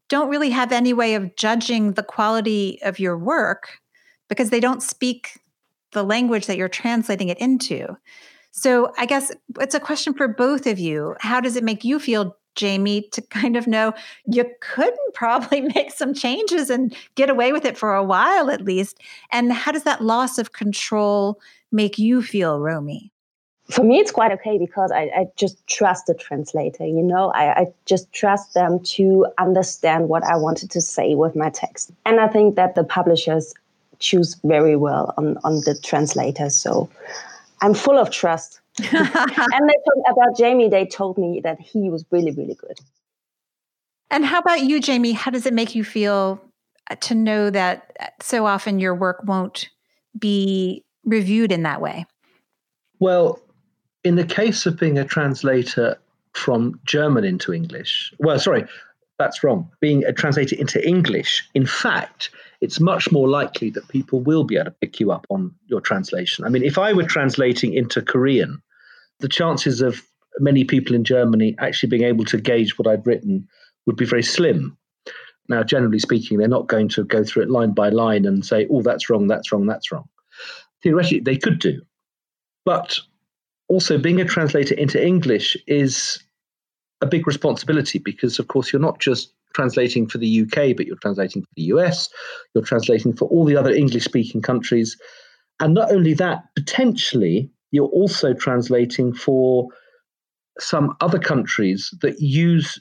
don't 0.09 0.29
really 0.29 0.51
have 0.51 0.73
any 0.73 0.93
way 0.93 1.15
of 1.15 1.35
judging 1.37 1.93
the 1.93 2.03
quality 2.03 2.79
of 2.83 2.99
your 2.99 3.19
work 3.19 3.79
because 4.29 4.51
they 4.51 4.61
don't 4.61 4.83
speak 4.83 5.39
the 5.93 6.03
language 6.03 6.47
that 6.47 6.57
you're 6.57 6.69
translating 6.69 7.29
it 7.29 7.39
into. 7.39 7.97
So 8.57 8.91
I 8.97 9.05
guess 9.05 9.31
it's 9.61 9.75
a 9.75 9.81
question 9.81 10.15
for 10.15 10.27
both 10.27 10.67
of 10.67 10.79
you. 10.79 11.15
How 11.21 11.41
does 11.41 11.57
it 11.57 11.63
make 11.63 11.85
you 11.85 11.99
feel, 11.99 12.35
Jamie, 12.55 13.03
to 13.13 13.21
kind 13.21 13.55
of 13.55 13.67
know 13.67 13.93
you 14.27 14.47
couldn't 14.63 14.97
probably 15.15 15.61
make 15.61 15.93
some 15.93 16.15
changes 16.15 16.71
and 16.71 16.97
get 17.17 17.29
away 17.29 17.53
with 17.53 17.67
it 17.67 17.77
for 17.77 17.95
a 17.95 18.03
while 18.03 18.51
at 18.51 18.63
least? 18.63 18.99
And 19.31 19.53
how 19.53 19.73
does 19.73 19.85
that 19.85 20.03
loss 20.03 20.39
of 20.39 20.55
control 20.55 21.39
make 21.71 21.99
you 21.99 22.23
feel, 22.23 22.59
Romy? 22.59 23.13
For 23.69 23.85
me, 23.85 23.99
it's 23.99 24.13
quite 24.13 24.33
okay 24.33 24.57
because 24.57 24.91
I, 24.91 25.11
I 25.15 25.27
just 25.37 25.65
trust 25.67 26.07
the 26.07 26.15
translator. 26.15 26.87
You 26.87 27.03
know, 27.03 27.33
I, 27.33 27.61
I 27.61 27.67
just 27.85 28.11
trust 28.15 28.55
them 28.55 28.81
to 28.95 29.27
understand 29.37 30.09
what 30.09 30.25
I 30.25 30.37
wanted 30.37 30.71
to 30.71 30.81
say 30.81 31.15
with 31.15 31.37
my 31.37 31.51
text. 31.51 31.91
And 32.07 32.21
I 32.21 32.29
think 32.29 32.55
that 32.55 32.75
the 32.75 32.85
publishers 32.85 33.53
choose 33.99 34.37
very 34.45 34.77
well 34.77 35.13
on, 35.19 35.37
on 35.45 35.57
the 35.67 35.79
translator. 35.83 36.49
So 36.49 36.89
I'm 37.61 37.75
full 37.75 37.99
of 37.99 38.11
trust. 38.11 38.61
and 38.79 38.87
they 38.93 38.95
told, 38.95 40.05
about 40.11 40.37
Jamie, 40.37 40.69
they 40.69 40.87
told 40.87 41.17
me 41.17 41.41
that 41.43 41.61
he 41.61 41.91
was 41.91 42.05
really, 42.11 42.31
really 42.33 42.55
good. 42.55 42.79
And 44.11 44.25
how 44.25 44.39
about 44.39 44.63
you, 44.63 44.81
Jamie? 44.81 45.13
How 45.13 45.31
does 45.31 45.47
it 45.47 45.55
make 45.55 45.75
you 45.75 45.83
feel 45.83 46.41
uh, 46.91 46.97
to 46.97 47.15
know 47.15 47.51
that 47.51 47.97
uh, 47.99 48.07
so 48.21 48.47
often 48.47 48.79
your 48.79 48.95
work 48.95 49.23
won't 49.25 49.71
be 50.19 50.85
reviewed 51.05 51.53
in 51.53 51.63
that 51.63 51.81
way? 51.81 52.07
Well, 52.99 53.41
in 54.05 54.17
the 54.17 54.25
case 54.25 54.67
of 54.67 54.79
being 54.79 54.99
a 54.99 55.05
translator 55.05 55.99
from 56.33 56.79
German 56.85 57.25
into 57.25 57.53
English, 57.53 58.13
well, 58.19 58.39
sorry, 58.39 58.65
that's 59.19 59.43
wrong. 59.43 59.71
Being 59.81 60.05
a 60.05 60.13
translator 60.13 60.57
into 60.57 60.87
English, 60.87 61.49
in 61.55 61.67
fact, 61.67 62.31
it's 62.61 62.81
much 62.81 63.11
more 63.13 63.29
likely 63.29 63.71
that 63.71 63.89
people 63.89 64.21
will 64.21 64.45
be 64.45 64.57
able 64.57 64.67
to 64.67 64.71
pick 64.81 65.01
you 65.01 65.13
up 65.13 65.27
on 65.31 65.55
your 65.67 65.81
translation. 65.81 66.45
I 66.45 66.49
mean, 66.49 66.63
if 66.63 66.79
I 66.79 66.93
were 66.93 67.05
translating 67.05 67.75
into 67.75 68.03
Korean, 68.03 68.63
the 69.21 69.29
chances 69.29 69.81
of 69.81 70.03
many 70.39 70.65
people 70.65 70.95
in 70.95 71.05
Germany 71.05 71.55
actually 71.59 71.89
being 71.89 72.05
able 72.05 72.25
to 72.27 72.39
gauge 72.39 72.79
what 72.79 72.87
I'd 72.87 73.07
written 73.07 73.49
would 73.87 73.97
be 73.97 74.05
very 74.05 74.23
slim. 74.23 74.77
Now, 75.49 75.63
generally 75.63 75.99
speaking, 75.99 76.39
they're 76.39 76.49
not 76.49 76.67
going 76.67 76.89
to 76.91 77.05
go 77.05 77.23
through 77.23 77.45
it 77.45 77.51
line 77.51 77.73
by 77.73 77.89
line 77.89 78.27
and 78.27 78.45
say, 78.45 78.67
oh, 78.71 78.83
that's 78.83 79.09
wrong, 79.09 79.29
that's 79.29 79.53
wrong, 79.53 79.67
that's 79.67 79.93
wrong. 79.93 80.09
Theoretically, 80.83 81.21
they 81.21 81.37
could 81.37 81.59
do. 81.59 81.81
But 82.65 82.99
also, 83.69 83.97
being 83.97 84.21
a 84.21 84.25
translator 84.25 84.75
into 84.75 85.05
English 85.05 85.57
is 85.67 86.23
a 87.01 87.07
big 87.07 87.27
responsibility 87.27 87.99
because, 87.99 88.39
of 88.39 88.49
course, 88.49 88.73
you're 88.73 88.83
not 88.83 88.99
just 88.99 89.33
translating 89.57 90.07
for 90.07 90.19
the 90.19 90.43
UK, 90.43 90.77
but 90.77 90.87
you're 90.87 90.97
translating 91.01 91.43
for 91.43 91.49
the 91.57 91.63
US, 91.75 92.09
you're 92.55 92.63
translating 92.63 93.17
for 93.17 93.27
all 93.29 93.47
the 93.47 93.57
other 93.57 93.73
English 93.73 94.05
speaking 94.05 94.43
countries. 94.43 94.97
And 95.61 95.73
not 95.73 95.91
only 95.91 96.13
that, 96.15 96.45
potentially, 96.55 97.51
you're 97.73 97.89
also 97.89 98.35
translating 98.35 99.15
for 99.15 99.69
some 100.59 100.95
other 101.01 101.19
countries 101.19 101.93
that 102.03 102.21
use 102.21 102.81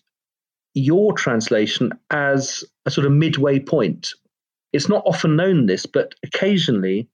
your 0.73 1.13
translation 1.13 1.93
as 2.11 2.63
a 2.85 2.91
sort 2.91 3.07
of 3.07 3.13
midway 3.13 3.57
point. 3.59 4.09
It's 4.73 4.89
not 4.89 5.03
often 5.05 5.38
known 5.38 5.67
this, 5.67 5.85
but 5.85 6.13
occasionally 6.23 7.07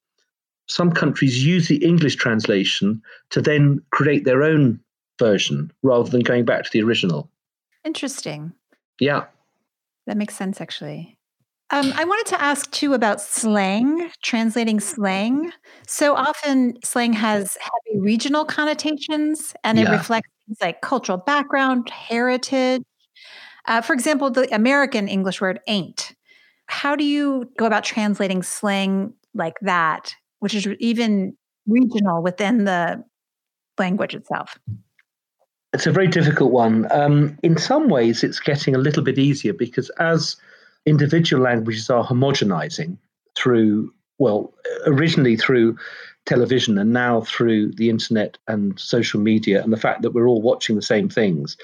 some 0.68 0.92
countries 0.92 1.46
use 1.46 1.68
the 1.68 1.84
English 1.86 2.16
translation 2.16 3.02
to 3.30 3.42
then 3.42 3.80
create 3.92 4.26
their 4.26 4.42
own 4.42 4.80
version 5.20 5.72
rather 5.84 6.10
than 6.10 6.22
going 6.22 6.46
back 6.46 6.64
to 6.64 6.70
the 6.74 6.82
original. 6.82 7.30
Interesting. 7.86 8.54
Yeah. 9.00 9.26
That 10.12 10.18
makes 10.18 10.36
sense, 10.36 10.60
actually. 10.60 11.18
Um, 11.70 11.94
I 11.96 12.04
wanted 12.04 12.26
to 12.32 12.42
ask 12.42 12.70
too 12.72 12.94
about 12.94 13.22
slang, 13.22 14.12
translating 14.22 14.82
slang. 14.82 15.54
So 15.88 16.18
often, 16.18 16.74
slang 16.84 17.14
has 17.14 17.58
heavy 17.62 18.02
regional 18.02 18.44
connotations 18.44 19.54
and 19.64 19.80
it 19.80 19.84
yeah. 19.84 19.94
reflects 19.94 20.30
things 20.46 20.58
like 20.60 20.82
cultural 20.82 21.18
background, 21.18 21.90
heritage. 21.90 22.82
Uh, 23.70 23.80
for 23.80 23.94
example, 23.94 24.30
the 24.30 24.54
American 24.54 25.08
English 25.08 25.40
word 25.40 25.62
ain't. 25.66 26.14
How 26.66 26.94
do 26.94 27.06
you 27.06 27.50
go 27.58 27.66
about 27.66 27.86
translating 27.86 28.44
slang 28.44 29.14
like 29.34 29.56
that, 29.62 30.14
which 30.40 30.54
is 30.54 30.68
even 30.82 31.38
regional 31.68 32.22
within 32.22 32.66
the 32.66 33.02
language 33.78 34.14
itself? 34.14 34.60
It's 35.74 35.88
a 35.88 35.92
very 35.92 36.08
difficult 36.08 36.52
one. 36.52 36.92
Um, 36.92 37.38
in 37.44 37.58
some 37.58 37.88
ways, 37.88 38.24
it's 38.24 38.40
getting 38.40 38.76
a 38.76 38.80
little 38.80 39.04
bit 39.04 39.18
easier 39.18 39.54
because 39.54 39.90
as 40.00 40.36
individual 40.86 41.44
languages 41.44 41.90
are 41.90 42.06
homogenizing 42.06 42.98
through, 43.38 43.94
well, 44.20 44.54
originally 44.86 45.38
through 45.38 45.78
television 46.26 46.78
and 46.78 46.92
now 46.92 47.22
through 47.22 47.72
the 47.74 47.90
internet 47.90 48.38
and 48.48 48.78
social 48.80 49.20
media 49.20 49.64
and 49.64 49.72
the 49.72 49.78
fact 49.78 50.02
that 50.02 50.12
we're 50.12 50.28
all 50.28 50.42
watching 50.42 50.76
the 50.76 50.82
same 50.82 51.08
things, 51.08 51.56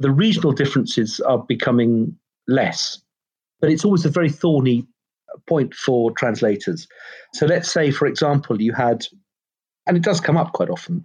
the 0.00 0.10
regional 0.10 0.52
differences 0.52 1.20
are 1.20 1.38
becoming 1.38 2.16
less. 2.48 3.00
But 3.60 3.70
it's 3.70 3.84
always 3.84 4.04
a 4.04 4.10
very 4.10 4.30
thorny 4.30 4.84
point 5.46 5.74
for 5.74 6.10
translators. 6.10 6.88
So 7.34 7.46
let's 7.46 7.72
say, 7.72 7.92
for 7.92 8.06
example, 8.06 8.60
you 8.60 8.72
had, 8.72 9.06
and 9.86 9.96
it 9.96 10.02
does 10.02 10.20
come 10.20 10.36
up 10.36 10.52
quite 10.52 10.70
often, 10.70 11.04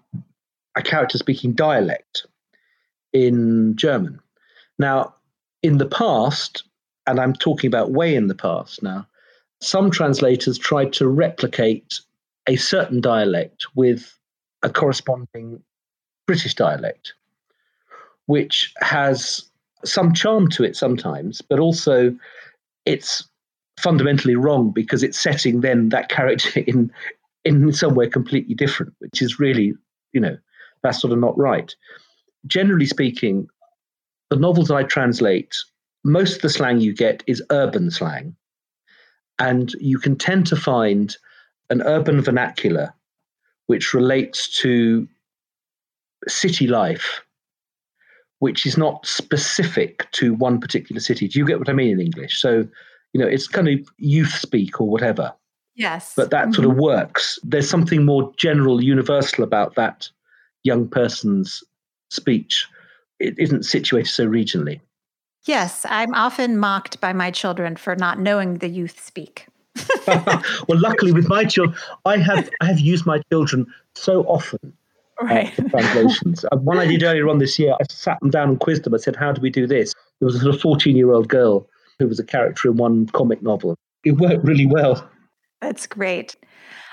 a 0.75 0.81
character 0.81 1.19
speaking 1.19 1.53
dialect 1.53 2.25
in 3.13 3.75
German. 3.75 4.19
Now, 4.77 5.13
in 5.63 5.77
the 5.77 5.85
past, 5.85 6.63
and 7.07 7.19
I'm 7.19 7.33
talking 7.33 7.67
about 7.67 7.91
way 7.91 8.15
in 8.15 8.27
the 8.27 8.35
past 8.35 8.81
now, 8.81 9.07
some 9.61 9.91
translators 9.91 10.57
tried 10.57 10.93
to 10.93 11.07
replicate 11.07 11.99
a 12.47 12.55
certain 12.55 13.01
dialect 13.01 13.65
with 13.75 14.17
a 14.63 14.69
corresponding 14.69 15.61
British 16.25 16.55
dialect, 16.55 17.13
which 18.27 18.73
has 18.79 19.49
some 19.83 20.13
charm 20.13 20.49
to 20.49 20.63
it 20.63 20.75
sometimes, 20.75 21.41
but 21.41 21.59
also 21.59 22.15
it's 22.85 23.27
fundamentally 23.79 24.35
wrong 24.35 24.71
because 24.71 25.03
it's 25.03 25.19
setting 25.19 25.61
then 25.61 25.89
that 25.89 26.09
character 26.09 26.59
in 26.67 26.91
in 27.45 27.71
somewhere 27.71 28.09
completely 28.09 28.53
different, 28.53 28.93
which 28.99 29.21
is 29.21 29.39
really, 29.39 29.73
you 30.11 30.19
know, 30.19 30.37
that's 30.83 30.99
sort 31.01 31.13
of 31.13 31.19
not 31.19 31.37
right. 31.37 31.73
Generally 32.47 32.87
speaking, 32.87 33.47
the 34.29 34.35
novels 34.35 34.71
I 34.71 34.83
translate 34.83 35.55
most 36.03 36.37
of 36.37 36.41
the 36.41 36.49
slang 36.49 36.79
you 36.79 36.93
get 36.93 37.23
is 37.27 37.43
urban 37.49 37.91
slang. 37.91 38.35
And 39.37 39.73
you 39.79 39.99
can 39.99 40.17
tend 40.17 40.47
to 40.47 40.55
find 40.55 41.15
an 41.69 41.81
urban 41.83 42.21
vernacular 42.21 42.93
which 43.67 43.93
relates 43.93 44.49
to 44.59 45.07
city 46.27 46.65
life, 46.65 47.21
which 48.39 48.65
is 48.65 48.77
not 48.77 49.05
specific 49.05 50.09
to 50.13 50.33
one 50.33 50.59
particular 50.59 50.99
city. 50.99 51.27
Do 51.27 51.37
you 51.37 51.45
get 51.45 51.59
what 51.59 51.69
I 51.69 51.73
mean 51.73 51.91
in 51.91 52.01
English? 52.01 52.41
So, 52.41 52.67
you 53.13 53.21
know, 53.21 53.27
it's 53.27 53.47
kind 53.47 53.67
of 53.67 53.79
youth 53.97 54.33
speak 54.33 54.81
or 54.81 54.89
whatever. 54.89 55.31
Yes. 55.75 56.13
But 56.15 56.31
that 56.31 56.45
mm-hmm. 56.45 56.53
sort 56.53 56.65
of 56.65 56.71
mm-hmm. 56.71 56.81
works. 56.81 57.37
There's 57.43 57.69
something 57.69 58.05
more 58.05 58.33
general, 58.37 58.83
universal 58.83 59.43
about 59.43 59.75
that 59.75 60.09
young 60.63 60.87
person's 60.87 61.63
speech. 62.09 62.67
It 63.19 63.37
isn't 63.37 63.63
situated 63.63 64.09
so 64.09 64.27
regionally. 64.27 64.81
Yes, 65.45 65.85
I'm 65.89 66.13
often 66.13 66.57
mocked 66.57 66.99
by 67.01 67.13
my 67.13 67.31
children 67.31 67.75
for 67.75 67.95
not 67.95 68.19
knowing 68.19 68.55
the 68.55 68.69
youth 68.69 69.03
speak. 69.03 69.47
well, 70.07 70.79
luckily 70.79 71.11
with 71.11 71.27
my 71.27 71.45
children, 71.45 71.77
I 72.05 72.17
have 72.17 72.49
I 72.61 72.65
have 72.65 72.79
used 72.79 73.05
my 73.05 73.21
children 73.31 73.65
so 73.95 74.23
often 74.23 74.73
uh, 75.21 75.25
right. 75.25 75.59
Uh, 75.59 75.69
translations. 75.69 76.45
one 76.51 76.77
I 76.77 76.87
did 76.87 77.03
earlier 77.03 77.27
on 77.29 77.39
this 77.39 77.57
year, 77.57 77.73
I 77.73 77.83
sat 77.89 78.19
them 78.19 78.29
down 78.29 78.49
and 78.49 78.59
quizzed 78.59 78.83
them. 78.83 78.93
I 78.93 78.97
said, 78.97 79.15
"How 79.15 79.31
do 79.31 79.41
we 79.41 79.49
do 79.49 79.67
this?" 79.67 79.93
There 80.19 80.25
was 80.25 80.35
a 80.35 80.39
sort 80.39 80.55
of 80.55 80.61
fourteen-year-old 80.61 81.27
girl 81.27 81.67
who 81.99 82.07
was 82.07 82.19
a 82.19 82.23
character 82.23 82.69
in 82.69 82.77
one 82.77 83.07
comic 83.07 83.41
novel. 83.41 83.75
It 84.03 84.13
worked 84.13 84.45
really 84.45 84.65
well. 84.65 85.09
That's 85.61 85.87
great. 85.87 86.35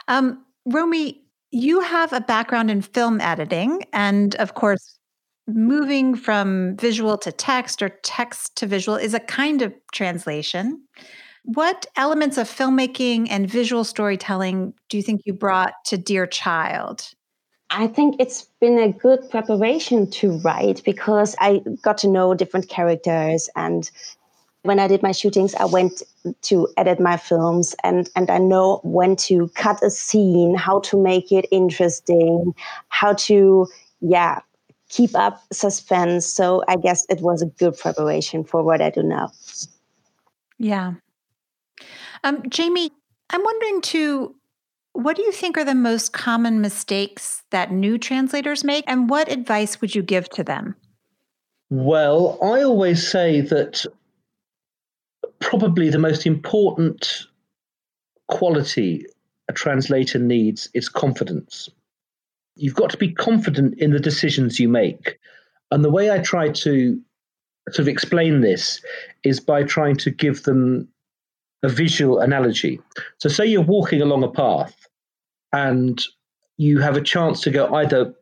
Um, 0.08 0.44
Romy, 0.66 1.20
you 1.52 1.80
have 1.80 2.12
a 2.12 2.20
background 2.20 2.70
in 2.70 2.82
film 2.82 3.20
editing, 3.20 3.84
and 3.92 4.34
of 4.36 4.54
course, 4.54 4.95
moving 5.46 6.14
from 6.14 6.76
visual 6.76 7.16
to 7.18 7.32
text 7.32 7.82
or 7.82 7.90
text 8.02 8.56
to 8.56 8.66
visual 8.66 8.96
is 8.96 9.14
a 9.14 9.20
kind 9.20 9.62
of 9.62 9.72
translation. 9.92 10.82
What 11.44 11.86
elements 11.96 12.38
of 12.38 12.48
filmmaking 12.48 13.28
and 13.30 13.48
visual 13.48 13.84
storytelling 13.84 14.74
do 14.88 14.96
you 14.96 15.02
think 15.02 15.22
you 15.24 15.32
brought 15.32 15.74
to 15.86 15.96
Dear 15.96 16.26
Child? 16.26 17.08
I 17.70 17.86
think 17.86 18.16
it's 18.18 18.42
been 18.60 18.78
a 18.78 18.92
good 18.92 19.28
preparation 19.30 20.10
to 20.12 20.38
write 20.38 20.82
because 20.84 21.36
I 21.40 21.62
got 21.82 21.98
to 21.98 22.08
know 22.08 22.34
different 22.34 22.68
characters 22.68 23.48
and 23.56 23.90
when 24.66 24.80
I 24.80 24.88
did 24.88 25.02
my 25.02 25.12
shootings, 25.12 25.54
I 25.54 25.64
went 25.64 26.02
to 26.42 26.68
edit 26.76 26.98
my 26.98 27.16
films 27.16 27.74
and, 27.84 28.10
and 28.16 28.28
I 28.30 28.38
know 28.38 28.80
when 28.82 29.14
to 29.16 29.48
cut 29.54 29.80
a 29.82 29.90
scene, 29.90 30.56
how 30.56 30.80
to 30.80 31.00
make 31.00 31.30
it 31.30 31.46
interesting, 31.52 32.52
how 32.88 33.14
to, 33.14 33.68
yeah, 34.00 34.40
keep 34.88 35.14
up 35.14 35.42
suspense. 35.52 36.26
So 36.26 36.62
I 36.68 36.76
guess 36.76 37.06
it 37.08 37.20
was 37.20 37.42
a 37.42 37.46
good 37.46 37.76
preparation 37.76 38.44
for 38.44 38.62
what 38.62 38.80
I 38.80 38.90
do 38.90 39.02
now. 39.02 39.32
Yeah. 40.58 40.94
Um, 42.24 42.42
Jamie, 42.48 42.90
I'm 43.30 43.42
wondering 43.42 43.80
too, 43.80 44.34
what 44.92 45.16
do 45.16 45.22
you 45.22 45.32
think 45.32 45.58
are 45.58 45.64
the 45.64 45.74
most 45.74 46.12
common 46.12 46.60
mistakes 46.60 47.42
that 47.50 47.70
new 47.70 47.98
translators 47.98 48.64
make, 48.64 48.84
and 48.86 49.10
what 49.10 49.30
advice 49.30 49.80
would 49.80 49.94
you 49.94 50.02
give 50.02 50.30
to 50.30 50.42
them? 50.42 50.74
Well, 51.68 52.38
I 52.42 52.62
always 52.62 53.06
say 53.06 53.42
that 53.42 53.84
probably 55.40 55.90
the 55.90 55.98
most 55.98 56.26
important 56.26 57.26
quality 58.28 59.04
a 59.48 59.52
translator 59.52 60.18
needs 60.18 60.68
is 60.72 60.88
confidence 60.88 61.68
you've 62.56 62.74
got 62.74 62.90
to 62.90 62.96
be 62.96 63.12
confident 63.12 63.78
in 63.78 63.92
the 63.92 64.00
decisions 64.00 64.58
you 64.58 64.68
make. 64.68 65.18
And 65.70 65.84
the 65.84 65.90
way 65.90 66.10
I 66.10 66.18
try 66.18 66.48
to 66.48 67.00
sort 67.68 67.80
of 67.80 67.88
explain 67.88 68.40
this 68.40 68.80
is 69.22 69.40
by 69.40 69.62
trying 69.62 69.96
to 69.96 70.10
give 70.10 70.44
them 70.44 70.88
a 71.62 71.68
visual 71.68 72.20
analogy. 72.20 72.80
So, 73.18 73.28
say 73.28 73.46
you're 73.46 73.62
walking 73.62 74.00
along 74.00 74.22
a 74.22 74.30
path 74.30 74.88
and 75.52 76.02
you 76.56 76.80
have 76.80 76.96
a 76.96 77.02
chance 77.02 77.40
to 77.42 77.50
go 77.50 77.74
either 77.74 78.14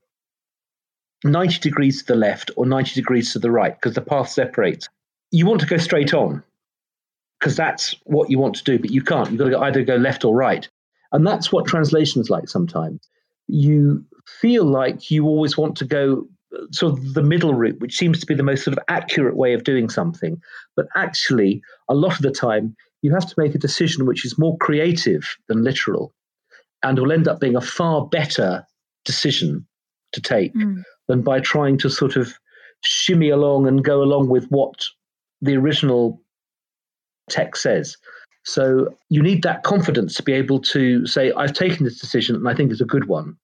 90 1.24 1.58
degrees 1.60 2.02
to 2.02 2.12
the 2.12 2.18
left 2.18 2.50
or 2.56 2.66
90 2.66 2.94
degrees 2.94 3.32
to 3.32 3.38
the 3.38 3.50
right 3.50 3.74
because 3.74 3.94
the 3.94 4.00
path 4.00 4.28
separates. 4.28 4.88
You 5.30 5.46
want 5.46 5.60
to 5.60 5.66
go 5.66 5.78
straight 5.78 6.14
on 6.14 6.42
because 7.38 7.56
that's 7.56 7.96
what 8.04 8.30
you 8.30 8.38
want 8.38 8.56
to 8.56 8.64
do, 8.64 8.78
but 8.78 8.90
you 8.90 9.02
can't. 9.02 9.30
You've 9.30 9.38
got 9.38 9.50
to 9.50 9.58
either 9.58 9.82
go 9.82 9.96
left 9.96 10.24
or 10.24 10.34
right. 10.34 10.68
And 11.12 11.26
that's 11.26 11.52
what 11.52 11.66
translation 11.66 12.20
is 12.20 12.30
like 12.30 12.48
sometimes. 12.48 13.08
You 13.46 14.04
feel 14.40 14.64
like 14.64 15.10
you 15.10 15.26
always 15.26 15.56
want 15.56 15.76
to 15.76 15.84
go 15.84 16.26
uh, 16.56 16.64
sort 16.72 16.94
of 16.94 17.14
the 17.14 17.22
middle 17.22 17.54
route, 17.54 17.80
which 17.80 17.96
seems 17.96 18.20
to 18.20 18.26
be 18.26 18.34
the 18.34 18.42
most 18.42 18.64
sort 18.64 18.76
of 18.76 18.84
accurate 18.88 19.36
way 19.36 19.54
of 19.54 19.64
doing 19.64 19.88
something. 19.88 20.40
But 20.76 20.86
actually, 20.96 21.62
a 21.88 21.94
lot 21.94 22.16
of 22.16 22.22
the 22.22 22.30
time, 22.30 22.76
you 23.02 23.12
have 23.12 23.26
to 23.26 23.34
make 23.36 23.54
a 23.54 23.58
decision 23.58 24.06
which 24.06 24.24
is 24.24 24.38
more 24.38 24.56
creative 24.58 25.36
than 25.48 25.62
literal 25.62 26.14
and 26.82 26.98
will 26.98 27.12
end 27.12 27.28
up 27.28 27.40
being 27.40 27.56
a 27.56 27.60
far 27.60 28.06
better 28.06 28.66
decision 29.04 29.66
to 30.12 30.20
take. 30.20 30.54
Mm. 30.54 30.82
than 31.08 31.22
by 31.22 31.40
trying 31.40 31.78
to 31.78 31.90
sort 31.90 32.16
of 32.16 32.38
shimmy 32.82 33.30
along 33.30 33.66
and 33.66 33.84
go 33.84 34.02
along 34.02 34.28
with 34.28 34.46
what 34.48 34.84
the 35.40 35.56
original 35.56 36.20
text 37.28 37.62
says. 37.62 37.96
So 38.44 38.94
you 39.08 39.22
need 39.22 39.42
that 39.42 39.62
confidence 39.62 40.14
to 40.16 40.22
be 40.22 40.32
able 40.32 40.60
to 40.60 41.06
say, 41.06 41.32
I've 41.32 41.54
taken 41.54 41.84
this 41.84 41.98
decision 41.98 42.36
and 42.36 42.48
I 42.48 42.54
think 42.54 42.70
it's 42.70 42.80
a 42.80 42.86
good 42.86 43.08
one. 43.08 43.36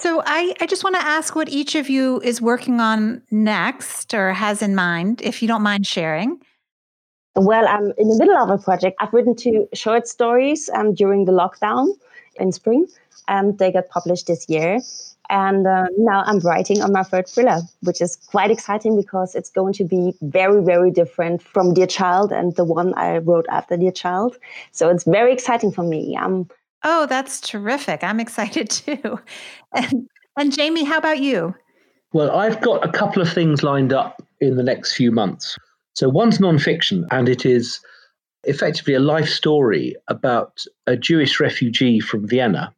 So 0.00 0.22
I, 0.24 0.54
I 0.60 0.66
just 0.66 0.84
want 0.84 0.96
to 0.96 1.02
ask 1.02 1.34
what 1.34 1.48
each 1.48 1.74
of 1.74 1.90
you 1.90 2.20
is 2.20 2.40
working 2.40 2.80
on 2.80 3.22
next 3.30 4.14
or 4.14 4.32
has 4.32 4.62
in 4.62 4.74
mind, 4.74 5.20
if 5.22 5.42
you 5.42 5.48
don't 5.48 5.62
mind 5.62 5.86
sharing. 5.86 6.40
Well, 7.34 7.66
I'm 7.68 7.92
in 7.98 8.08
the 8.08 8.16
middle 8.18 8.36
of 8.36 8.50
a 8.50 8.58
project. 8.58 8.96
I've 9.00 9.12
written 9.12 9.34
two 9.34 9.68
short 9.72 10.08
stories 10.08 10.68
um, 10.74 10.94
during 10.94 11.24
the 11.24 11.32
lockdown 11.32 11.88
in 12.36 12.52
spring, 12.52 12.86
and 13.28 13.58
they 13.58 13.72
got 13.72 13.88
published 13.88 14.26
this 14.26 14.48
year. 14.48 14.80
And 15.30 15.66
uh, 15.66 15.86
now 15.98 16.22
I'm 16.26 16.38
writing 16.40 16.80
on 16.80 16.92
my 16.92 17.02
third 17.02 17.28
thriller, 17.28 17.60
which 17.82 18.00
is 18.00 18.16
quite 18.16 18.50
exciting 18.50 18.96
because 18.96 19.34
it's 19.34 19.50
going 19.50 19.74
to 19.74 19.84
be 19.84 20.14
very, 20.22 20.64
very 20.64 20.90
different 20.90 21.42
from 21.42 21.74
Dear 21.74 21.86
Child 21.86 22.32
and 22.32 22.56
the 22.56 22.64
one 22.64 22.94
I 22.94 23.18
wrote 23.18 23.46
after 23.50 23.76
Dear 23.76 23.92
Child. 23.92 24.38
So 24.72 24.88
it's 24.88 25.04
very 25.04 25.32
exciting 25.32 25.70
for 25.70 25.82
me. 25.82 26.16
I'm 26.18 26.48
Oh, 26.84 27.06
that's 27.06 27.40
terrific. 27.40 28.04
I'm 28.04 28.20
excited 28.20 28.70
too. 28.70 29.20
And, 29.74 30.08
and 30.36 30.52
Jamie, 30.52 30.84
how 30.84 30.98
about 30.98 31.20
you? 31.20 31.54
Well, 32.12 32.30
I've 32.30 32.60
got 32.60 32.86
a 32.86 32.92
couple 32.92 33.20
of 33.20 33.30
things 33.30 33.62
lined 33.62 33.92
up 33.92 34.22
in 34.40 34.56
the 34.56 34.62
next 34.62 34.94
few 34.94 35.10
months. 35.10 35.58
So 35.94 36.08
one's 36.08 36.38
nonfiction, 36.38 37.04
and 37.10 37.28
it 37.28 37.44
is 37.44 37.80
effectively 38.44 38.94
a 38.94 39.00
life 39.00 39.28
story 39.28 39.96
about 40.06 40.64
a 40.86 40.96
Jewish 40.96 41.40
refugee 41.40 42.00
from 42.00 42.26
Vienna 42.26 42.72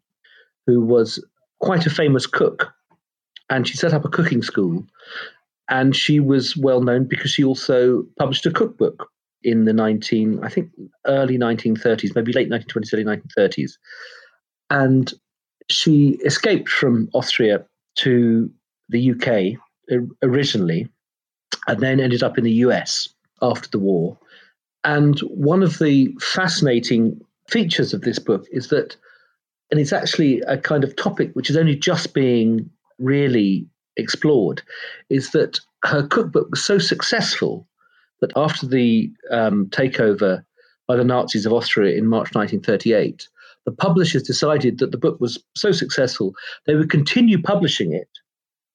who 0.67 0.81
was 0.81 1.25
quite 1.61 1.87
a 1.87 1.91
famous 1.91 2.27
cook. 2.27 2.73
And 3.51 3.69
she 3.69 3.77
set 3.77 3.93
up 3.93 4.05
a 4.05 4.09
cooking 4.09 4.43
school. 4.43 4.85
And 5.69 5.95
she 5.95 6.19
was 6.19 6.57
well 6.57 6.81
known 6.81 7.05
because 7.05 7.31
she 7.31 7.45
also 7.45 8.05
published 8.19 8.47
a 8.47 8.51
cookbook 8.51 9.10
in 9.42 9.64
the 9.64 9.72
19, 9.72 10.40
I 10.42 10.48
think 10.48 10.70
early 11.07 11.38
1930s, 11.38 12.14
maybe 12.14 12.33
late 12.33 12.50
1920s, 12.50 12.94
early 12.94 13.05
1930s. 13.05 13.72
And 14.68 15.12
she 15.68 16.18
escaped 16.24 16.68
from 16.68 17.09
Austria 17.14 17.64
to 17.96 18.50
the 18.88 19.12
UK 19.12 19.59
originally, 20.22 20.88
and 21.66 21.81
then 21.81 22.00
ended 22.00 22.22
up 22.22 22.38
in 22.38 22.44
the 22.44 22.53
US 22.53 23.09
after 23.42 23.68
the 23.68 23.79
war. 23.79 24.18
And 24.85 25.18
one 25.20 25.62
of 25.62 25.79
the 25.79 26.14
fascinating 26.20 27.20
features 27.48 27.92
of 27.92 28.03
this 28.03 28.18
book 28.18 28.46
is 28.50 28.68
that, 28.68 28.96
and 29.70 29.81
it's 29.81 29.92
actually 29.92 30.40
a 30.42 30.59
kind 30.59 30.85
of 30.85 30.96
topic 30.96 31.31
which 31.35 31.50
is 31.50 31.57
only 31.57 31.76
just 31.76 32.14
being 32.14 32.70
really 32.98 33.66
explored, 33.96 34.62
is 35.09 35.31
that 35.31 35.61
her 35.85 36.07
cookbook 36.07 36.50
was 36.50 36.62
so 36.62 36.79
successful 36.79 37.66
that 38.21 38.33
after 38.37 38.67
the 38.67 39.11
um, 39.31 39.67
takeover 39.67 40.43
by 40.87 40.97
the 40.97 41.05
Nazis 41.05 41.47
of 41.47 41.53
Austria 41.53 41.97
in 41.97 42.07
March 42.07 42.35
1938, 42.35 43.29
the 43.67 43.73
publishers 43.73 44.23
decided 44.23 44.79
that 44.79 44.91
the 44.91 44.99
book 44.99 45.21
was 45.21 45.43
so 45.55 45.71
successful 45.73 46.35
they 46.67 46.75
would 46.75 46.91
continue 46.91 47.41
publishing 47.41 47.93
it, 47.93 48.09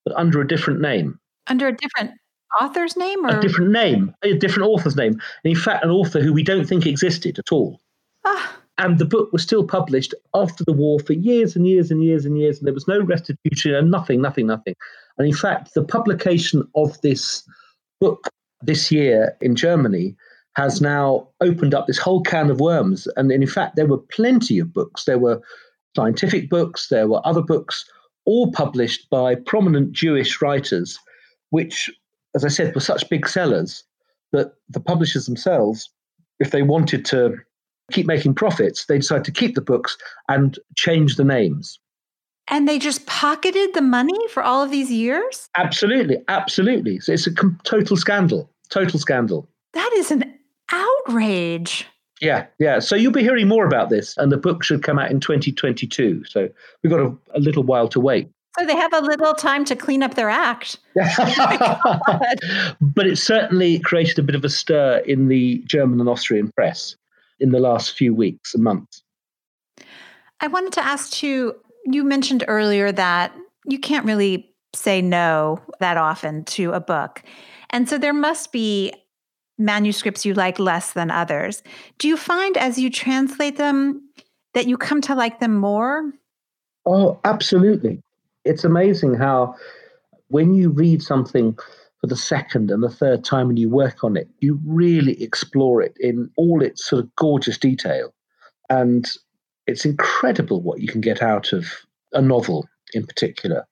but 0.05 0.15
under 0.15 0.41
a 0.41 0.47
different 0.47 0.81
name. 0.81 1.19
Under 1.47 1.67
a 1.67 1.75
different 1.75 2.11
author's 2.61 2.95
name, 2.95 3.25
or 3.25 3.37
a 3.37 3.41
different 3.41 3.71
name, 3.71 4.13
a 4.23 4.33
different 4.33 4.69
author's 4.69 4.95
name. 4.95 5.13
And 5.43 5.51
in 5.51 5.55
fact, 5.55 5.83
an 5.83 5.91
author 5.91 6.21
who 6.21 6.33
we 6.33 6.43
don't 6.43 6.65
think 6.65 6.85
existed 6.85 7.37
at 7.39 7.51
all. 7.51 7.81
Ah. 8.25 8.57
And 8.77 8.99
the 8.99 9.05
book 9.05 9.31
was 9.31 9.41
still 9.41 9.65
published 9.65 10.13
after 10.33 10.63
the 10.65 10.73
war 10.73 10.99
for 10.99 11.13
years 11.13 11.55
and 11.55 11.65
years 11.65 11.91
and 11.91 12.03
years 12.03 12.25
and 12.25 12.37
years, 12.37 12.57
and 12.57 12.67
there 12.67 12.73
was 12.73 12.87
no 12.87 13.01
restitution 13.01 13.73
and 13.73 13.89
nothing, 13.89 14.21
nothing, 14.21 14.47
nothing. 14.47 14.75
And 15.17 15.27
in 15.27 15.33
fact, 15.33 15.73
the 15.73 15.83
publication 15.83 16.67
of 16.75 16.99
this 17.01 17.47
book 18.01 18.29
this 18.65 18.91
year 18.91 19.35
in 19.41 19.55
Germany 19.55 20.15
has 20.55 20.81
now 20.81 21.27
opened 21.41 21.73
up 21.73 21.85
this 21.85 21.97
whole 21.97 22.21
can 22.21 22.49
of 22.49 22.61
worms. 22.61 23.07
And 23.17 23.31
in 23.31 23.45
fact, 23.45 23.75
there 23.75 23.87
were 23.87 23.97
plenty 23.97 24.57
of 24.59 24.73
books. 24.73 25.03
There 25.03 25.19
were 25.19 25.41
scientific 25.95 26.49
books, 26.49 26.89
there 26.89 27.07
were 27.07 27.25
other 27.25 27.41
books, 27.41 27.85
all 28.25 28.51
published 28.51 29.09
by 29.09 29.35
prominent 29.35 29.91
Jewish 29.93 30.41
writers, 30.41 30.99
which, 31.51 31.89
as 32.35 32.43
I 32.43 32.49
said, 32.49 32.75
were 32.75 32.81
such 32.81 33.09
big 33.09 33.27
sellers 33.27 33.83
that 34.31 34.53
the 34.69 34.79
publishers 34.79 35.25
themselves, 35.25 35.89
if 36.39 36.51
they 36.51 36.63
wanted 36.63 37.05
to 37.05 37.37
keep 37.91 38.07
making 38.07 38.35
profits, 38.35 38.85
they 38.87 38.97
decided 38.97 39.25
to 39.25 39.31
keep 39.31 39.55
the 39.55 39.61
books 39.61 39.97
and 40.27 40.59
change 40.75 41.15
the 41.15 41.23
names. 41.23 41.79
And 42.47 42.67
they 42.67 42.77
just 42.77 43.05
pocketed 43.05 43.73
the 43.73 43.81
money 43.81 44.17
for 44.29 44.43
all 44.43 44.63
of 44.63 44.71
these 44.71 44.91
years? 44.91 45.49
Absolutely, 45.57 46.17
absolutely. 46.27 46.99
So 46.99 47.13
it's 47.13 47.27
a 47.27 47.33
total 47.63 47.97
scandal, 47.97 48.49
total 48.65 48.99
scandal. 48.99 49.49
That 49.73 49.91
is 49.93 50.11
an 50.11 50.33
outrage. 50.71 51.85
Yeah, 52.21 52.45
yeah. 52.59 52.79
So 52.79 52.95
you'll 52.95 53.11
be 53.11 53.21
hearing 53.21 53.47
more 53.47 53.65
about 53.65 53.89
this, 53.89 54.15
and 54.17 54.31
the 54.31 54.37
book 54.37 54.63
should 54.63 54.83
come 54.83 54.97
out 54.97 55.11
in 55.11 55.19
2022. 55.19 56.23
So 56.25 56.49
we've 56.81 56.91
got 56.91 57.01
a, 57.01 57.15
a 57.33 57.39
little 57.39 57.63
while 57.63 57.87
to 57.89 57.99
wait. 57.99 58.29
So 58.57 58.65
they 58.65 58.75
have 58.75 58.93
a 58.93 59.01
little 59.01 59.33
time 59.33 59.65
to 59.65 59.75
clean 59.75 60.01
up 60.01 60.15
their 60.15 60.29
act. 60.29 60.77
but 60.95 61.05
it 63.05 63.17
certainly 63.17 63.79
created 63.79 64.17
a 64.17 64.23
bit 64.23 64.35
of 64.35 64.45
a 64.45 64.49
stir 64.49 64.99
in 64.99 65.27
the 65.27 65.61
German 65.65 65.99
and 65.99 66.07
Austrian 66.07 66.51
press 66.53 66.95
in 67.41 67.51
the 67.51 67.59
last 67.59 67.97
few 67.97 68.15
weeks 68.15 68.53
and 68.53 68.63
months. 68.63 69.03
I 70.39 70.47
wanted 70.47 70.71
to 70.73 70.85
ask 70.85 71.21
you 71.21 71.55
you 71.85 72.03
mentioned 72.03 72.43
earlier 72.47 72.91
that 72.91 73.35
you 73.65 73.77
can't 73.77 74.05
really 74.05 74.54
say 74.75 75.01
no 75.01 75.59
that 75.79 75.97
often 75.97 76.43
to 76.45 76.71
a 76.71 76.79
book. 76.79 77.23
And 77.69 77.89
so 77.89 77.97
there 77.97 78.13
must 78.13 78.51
be 78.51 78.93
manuscripts 79.57 80.25
you 80.25 80.33
like 80.33 80.59
less 80.59 80.93
than 80.93 81.09
others. 81.09 81.63
Do 81.97 82.07
you 82.07 82.17
find 82.17 82.57
as 82.57 82.77
you 82.77 82.89
translate 82.89 83.57
them 83.57 84.01
that 84.53 84.67
you 84.67 84.77
come 84.77 85.01
to 85.01 85.15
like 85.15 85.39
them 85.39 85.55
more? 85.55 86.11
Oh, 86.85 87.19
absolutely. 87.23 88.01
It's 88.43 88.63
amazing 88.63 89.15
how 89.15 89.55
when 90.27 90.53
you 90.53 90.69
read 90.69 91.01
something 91.01 91.57
for 91.99 92.07
the 92.07 92.15
second 92.15 92.69
and 92.69 92.83
the 92.83 92.89
third 92.89 93.23
time 93.23 93.49
and 93.49 93.57
you 93.57 93.69
work 93.69 94.03
on 94.03 94.17
it, 94.17 94.29
you 94.39 94.59
really 94.65 95.21
explore 95.21 95.81
it 95.81 95.95
in 95.99 96.29
all 96.37 96.61
its 96.61 96.85
sort 96.85 97.03
of 97.03 97.15
gorgeous 97.15 97.57
detail. 97.57 98.13
And 98.69 99.09
it's 99.67 99.85
incredible 99.85 100.61
what 100.61 100.81
you 100.81 100.87
can 100.87 101.01
get 101.01 101.21
out 101.21 101.53
of 101.53 101.65
a 102.13 102.21
novel 102.21 102.67
in 102.93 103.05
particular 103.05 103.65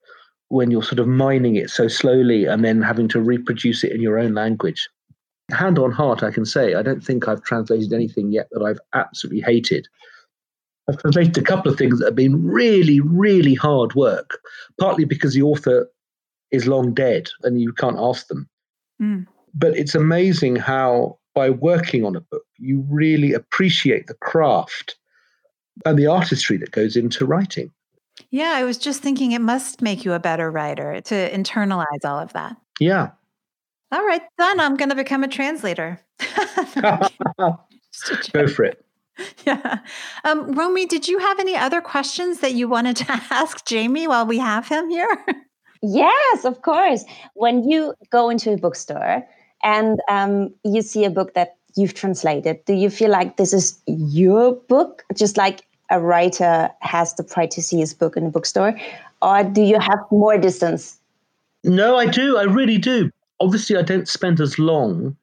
when 0.54 0.70
you're 0.70 0.84
sort 0.84 1.00
of 1.00 1.08
mining 1.08 1.56
it 1.56 1.72
so 1.72 1.88
slowly 1.88 2.46
and 2.46 2.64
then 2.64 2.80
having 2.80 3.08
to 3.08 3.20
reproduce 3.20 3.84
it 3.84 3.92
in 3.92 4.00
your 4.00 4.20
own 4.20 4.36
language. 4.36 4.88
Hand 5.50 5.80
on 5.80 5.92
heart, 5.92 6.22
I 6.22 6.30
can 6.30 6.46
say, 6.46 6.76
I 6.76 6.84
don't 6.84 7.04
think 7.04 7.28
I've 7.28 7.42
translated 7.42 7.92
anything 7.92 8.32
yet 8.32 8.50
that 8.52 8.62
I've 8.62 8.80
absolutely 8.94 9.42
hated. 9.42 9.88
I've 10.88 11.00
translated 11.00 11.40
a 11.40 11.42
couple 11.42 11.72
of 11.72 11.78
things 11.80 11.98
that 11.98 12.06
have 12.06 12.16
been 12.16 12.46
really, 12.46 13.00
really 13.00 13.56
hard 13.56 13.96
work, 13.96 14.38
partly 14.80 15.06
because 15.06 15.34
the 15.34 15.42
author 15.42 15.90
is 16.52 16.68
long 16.68 16.94
dead 16.94 17.30
and 17.42 17.60
you 17.60 17.74
can't 17.74 17.98
ask 17.98 18.28
them. 18.28 18.48
Mm. 19.02 19.26
But 19.56 19.76
it's 19.76 19.96
amazing 19.96 20.58
how, 20.58 21.18
by 21.34 21.50
working 21.50 22.06
on 22.06 22.16
a 22.16 22.22
book, 22.22 22.46
you 22.60 22.86
really 22.92 23.34
appreciate 23.34 24.06
the 24.06 24.14
craft 24.14 24.98
and 25.84 25.98
the 25.98 26.06
artistry 26.06 26.58
that 26.58 26.70
goes 26.70 26.96
into 26.96 27.26
writing. 27.26 27.72
Yeah, 28.30 28.54
I 28.56 28.64
was 28.64 28.78
just 28.78 29.02
thinking 29.02 29.32
it 29.32 29.42
must 29.42 29.82
make 29.82 30.06
you 30.06 30.14
a 30.14 30.20
better 30.20 30.52
writer 30.52 31.02
to 31.02 31.32
internalize 31.32 32.06
all 32.06 32.20
of 32.20 32.34
that. 32.34 32.58
Yeah. 32.80 33.12
All 33.92 34.06
right, 34.06 34.24
then 34.38 34.60
I'm 34.60 34.76
going 34.76 34.90
to 34.90 34.96
become 34.96 35.24
a 35.24 35.28
translator. 35.28 36.00
Go 36.82 38.48
for 38.48 38.66
it. 38.66 38.84
Yeah. 39.46 39.80
Um, 40.24 40.54
Romy, 40.54 40.88
did 40.88 41.08
you 41.08 41.20
have 41.20 41.40
any 41.40 41.56
other 41.56 41.82
questions 41.82 42.40
that 42.40 42.54
you 42.54 42.68
wanted 42.68 42.96
to 42.98 43.06
ask 43.30 43.64
Jamie 43.64 44.08
while 44.08 44.26
we 44.26 44.40
have 44.40 44.68
him 44.68 44.90
here? 44.90 45.24
yes, 45.84 46.46
of 46.46 46.64
course. 46.64 47.06
When 47.36 47.70
you 47.70 47.94
go 48.10 48.32
into 48.32 48.54
a 48.54 48.58
bookstore 48.58 49.24
and 49.64 50.00
um, 50.10 50.54
you 50.64 50.82
see 50.82 51.06
a 51.06 51.12
book 51.12 51.36
that 51.36 51.58
you've 51.76 51.94
translated, 51.94 52.66
do 52.66 52.74
you 52.74 52.90
feel 52.90 53.12
like 53.12 53.38
this 53.38 53.54
is 53.54 53.80
your 53.86 54.54
book? 54.68 55.04
Just 55.14 55.38
like 55.38 55.62
a 55.90 56.00
writer 56.00 56.70
has 56.80 57.14
the 57.16 57.24
pride 57.24 57.52
to 57.52 57.62
see 57.62 57.78
his 57.78 57.94
book 57.94 58.18
in 58.18 58.26
a 58.26 58.30
bookstore? 58.30 58.80
Or 59.22 59.44
do 59.44 59.62
you 59.62 59.80
have 59.80 60.00
more 60.12 60.38
distance? 60.38 60.98
No, 61.64 61.96
I 61.96 62.06
do. 62.06 62.38
I 62.38 62.44
really 62.44 62.78
do. 62.78 63.10
Obviously, 63.40 63.78
I 63.78 63.82
don't 63.82 64.08
spend 64.08 64.40
as 64.40 64.60
long 64.60 65.16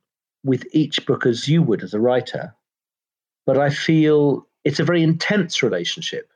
with 0.45 0.65
each 0.73 1.05
book 1.07 1.27
as 1.27 1.49
you 1.49 1.63
would 1.63 1.83
as 1.83 1.93
a 1.93 2.01
writer, 2.01 2.55
but 3.47 3.59
I 3.59 3.71
feel 3.71 4.47
it's 4.65 4.81
a 4.81 4.85
very 4.85 5.03
intense 5.03 5.63
relationship 5.63 6.31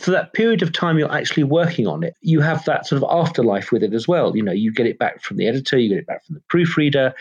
for 0.00 0.10
that 0.12 0.32
period 0.32 0.62
of 0.62 0.72
time 0.72 0.98
you're 0.98 1.12
actually 1.12 1.44
working 1.44 1.86
on 1.86 2.02
it, 2.02 2.16
you 2.22 2.40
have 2.40 2.64
that 2.64 2.86
sort 2.86 3.02
of 3.02 3.08
afterlife 3.10 3.70
with 3.70 3.82
it 3.82 3.92
as 3.92 4.08
well. 4.08 4.34
You 4.34 4.42
know, 4.42 4.50
you 4.50 4.72
get 4.72 4.86
it 4.86 4.98
back 4.98 5.22
from 5.22 5.36
the 5.36 5.46
editor, 5.46 5.78
you 5.78 5.90
get 5.90 5.98
it 5.98 6.06
back 6.06 6.24
from 6.24 6.36
the 6.36 6.42
proofreader, 6.48 7.12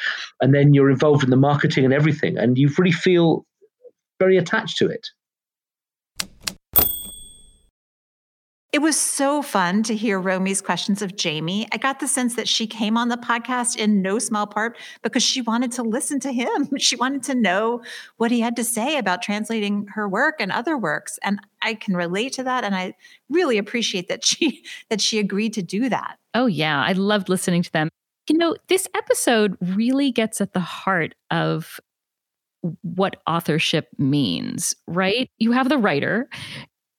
and 0.42 0.56
then 0.56 0.74
you're 0.74 0.90
involved 0.90 1.24
in 1.24 1.30
the 1.30 1.36
marketing 1.36 1.84
and 1.84 1.94
everything, 1.94 2.38
and 2.38 2.58
you 2.58 2.70
really 2.78 2.94
feel 2.94 3.46
very 4.18 4.38
attached 4.38 4.78
to 4.78 4.88
it. 4.88 5.10
It 8.72 8.84
was 8.84 9.00
so 9.00 9.42
fun 9.42 9.82
to 9.84 9.96
hear 9.96 10.20
Romy's 10.20 10.62
questions 10.62 11.02
of 11.02 11.16
Jamie. 11.16 11.68
I 11.72 11.78
got 11.78 12.00
the 12.00 12.08
sense 12.08 12.36
that 12.36 12.48
she 12.48 12.68
came 12.68 12.98
on 12.98 13.10
the 13.10 13.18
podcast 13.18 13.76
in 13.78 14.04
no 14.04 14.20
small 14.20 14.46
part 14.46 14.78
because 15.02 15.24
she 15.24 15.42
wanted 15.42 15.72
to 15.74 15.84
listen 15.84 16.20
to 16.22 16.32
him. 16.32 16.70
She 16.78 16.96
wanted 16.96 17.24
to 17.24 17.36
know 17.36 17.82
what 18.18 18.32
he 18.32 18.40
had 18.42 18.56
to 18.56 18.64
say 18.64 18.98
about 18.98 19.24
translating 19.24 19.88
her 19.96 20.08
work 20.08 20.36
and 20.40 20.52
other 20.52 20.78
works. 20.78 21.18
And 21.24 21.40
I 21.64 21.74
can 21.74 21.96
relate 21.96 22.34
to 22.34 22.44
that 22.44 22.64
and 22.64 22.76
I 22.76 22.94
really 23.28 23.58
appreciate 23.58 24.08
that 24.08 24.24
she 24.24 24.64
that 24.90 25.02
she 25.02 25.18
agreed 25.18 25.54
to 25.54 25.64
do 25.64 25.90
that. 25.90 26.18
Oh 26.36 26.46
yeah, 26.46 26.82
I 26.82 26.94
loved 26.94 27.28
listening 27.28 27.64
to 27.64 27.72
them. 27.72 27.90
You 28.30 28.38
know, 28.38 28.56
this 28.68 28.88
episode 28.96 29.58
really 29.60 30.12
gets 30.12 30.42
at 30.42 30.54
the 30.54 30.60
heart 30.60 31.16
of 31.32 31.80
what 32.82 33.18
authorship 33.28 33.88
means, 33.98 34.76
right? 34.88 35.30
You 35.38 35.52
have 35.52 35.70
the 35.70 35.78
writer, 35.78 36.30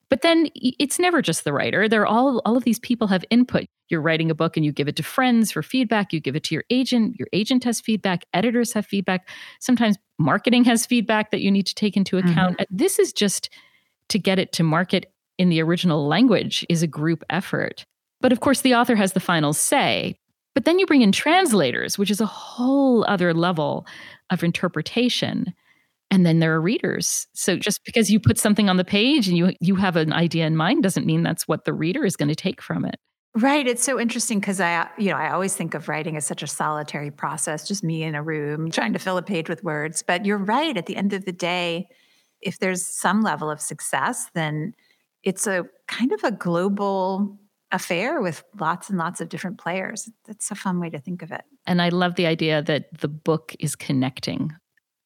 but 0.08 0.22
then 0.22 0.48
it's 0.54 0.98
never 0.98 1.22
just 1.22 1.44
the 1.44 1.52
writer. 1.52 1.88
There 1.88 2.02
are 2.02 2.06
all 2.06 2.42
all 2.44 2.56
of 2.56 2.64
these 2.64 2.78
people 2.78 3.06
have 3.08 3.24
input. 3.30 3.66
You're 3.88 4.00
writing 4.00 4.30
a 4.30 4.34
book 4.34 4.56
and 4.56 4.64
you 4.64 4.72
give 4.72 4.88
it 4.88 4.96
to 4.96 5.02
friends 5.02 5.52
for 5.52 5.62
feedback, 5.62 6.12
you 6.12 6.20
give 6.20 6.36
it 6.36 6.44
to 6.44 6.54
your 6.54 6.64
agent, 6.70 7.16
your 7.18 7.28
agent 7.32 7.64
has 7.64 7.80
feedback, 7.80 8.24
editors 8.32 8.72
have 8.72 8.86
feedback, 8.86 9.28
sometimes 9.60 9.96
marketing 10.18 10.64
has 10.64 10.86
feedback 10.86 11.30
that 11.30 11.40
you 11.40 11.50
need 11.50 11.66
to 11.66 11.74
take 11.74 11.96
into 11.96 12.18
account. 12.18 12.58
Mm-hmm. 12.58 12.76
This 12.76 12.98
is 12.98 13.12
just 13.12 13.50
to 14.08 14.18
get 14.18 14.38
it 14.38 14.52
to 14.52 14.62
market 14.62 15.12
in 15.38 15.48
the 15.48 15.62
original 15.62 16.06
language 16.06 16.66
is 16.68 16.82
a 16.82 16.86
group 16.86 17.24
effort. 17.30 17.84
But 18.20 18.32
of 18.32 18.40
course 18.40 18.60
the 18.60 18.74
author 18.74 18.96
has 18.96 19.12
the 19.12 19.20
final 19.20 19.52
say. 19.52 20.19
But 20.54 20.64
then 20.64 20.78
you 20.78 20.86
bring 20.86 21.02
in 21.02 21.12
translators, 21.12 21.96
which 21.96 22.10
is 22.10 22.20
a 22.20 22.26
whole 22.26 23.04
other 23.06 23.32
level 23.32 23.86
of 24.30 24.42
interpretation 24.42 25.54
and 26.10 26.26
then 26.26 26.40
there 26.40 26.54
are 26.54 26.60
readers. 26.60 27.28
So 27.34 27.56
just 27.56 27.84
because 27.84 28.10
you 28.10 28.18
put 28.18 28.38
something 28.38 28.68
on 28.68 28.76
the 28.76 28.84
page 28.84 29.28
and 29.28 29.36
you 29.36 29.52
you 29.60 29.76
have 29.76 29.96
an 29.96 30.12
idea 30.12 30.46
in 30.46 30.56
mind 30.56 30.82
doesn't 30.82 31.06
mean 31.06 31.22
that's 31.22 31.46
what 31.46 31.64
the 31.64 31.72
reader 31.72 32.04
is 32.04 32.16
going 32.16 32.28
to 32.28 32.34
take 32.34 32.60
from 32.60 32.84
it. 32.84 32.96
Right 33.36 33.66
it's 33.66 33.84
so 33.84 34.00
interesting 34.00 34.40
because 34.40 34.60
i 34.60 34.88
you 34.98 35.08
know 35.10 35.16
i 35.16 35.30
always 35.30 35.54
think 35.54 35.74
of 35.74 35.88
writing 35.88 36.16
as 36.16 36.26
such 36.26 36.42
a 36.42 36.48
solitary 36.48 37.12
process 37.12 37.68
just 37.68 37.84
me 37.84 38.02
in 38.02 38.16
a 38.16 38.22
room 38.24 38.72
trying 38.72 38.92
to 38.92 38.98
fill 38.98 39.18
a 39.18 39.22
page 39.22 39.48
with 39.48 39.62
words. 39.62 40.02
But 40.02 40.26
you're 40.26 40.36
right 40.36 40.76
at 40.76 40.86
the 40.86 40.96
end 40.96 41.12
of 41.12 41.24
the 41.24 41.32
day 41.32 41.86
if 42.40 42.58
there's 42.58 42.84
some 42.84 43.22
level 43.22 43.48
of 43.48 43.60
success 43.60 44.26
then 44.34 44.74
it's 45.22 45.46
a 45.46 45.64
kind 45.86 46.12
of 46.12 46.24
a 46.24 46.32
global 46.32 47.38
affair 47.72 48.20
with 48.20 48.42
lots 48.58 48.88
and 48.88 48.98
lots 48.98 49.20
of 49.20 49.28
different 49.28 49.58
players 49.58 50.08
that's 50.26 50.50
a 50.50 50.54
fun 50.54 50.80
way 50.80 50.90
to 50.90 50.98
think 50.98 51.22
of 51.22 51.30
it 51.30 51.42
and 51.66 51.80
i 51.80 51.88
love 51.88 52.14
the 52.16 52.26
idea 52.26 52.62
that 52.62 52.86
the 53.00 53.08
book 53.08 53.54
is 53.60 53.76
connecting 53.76 54.52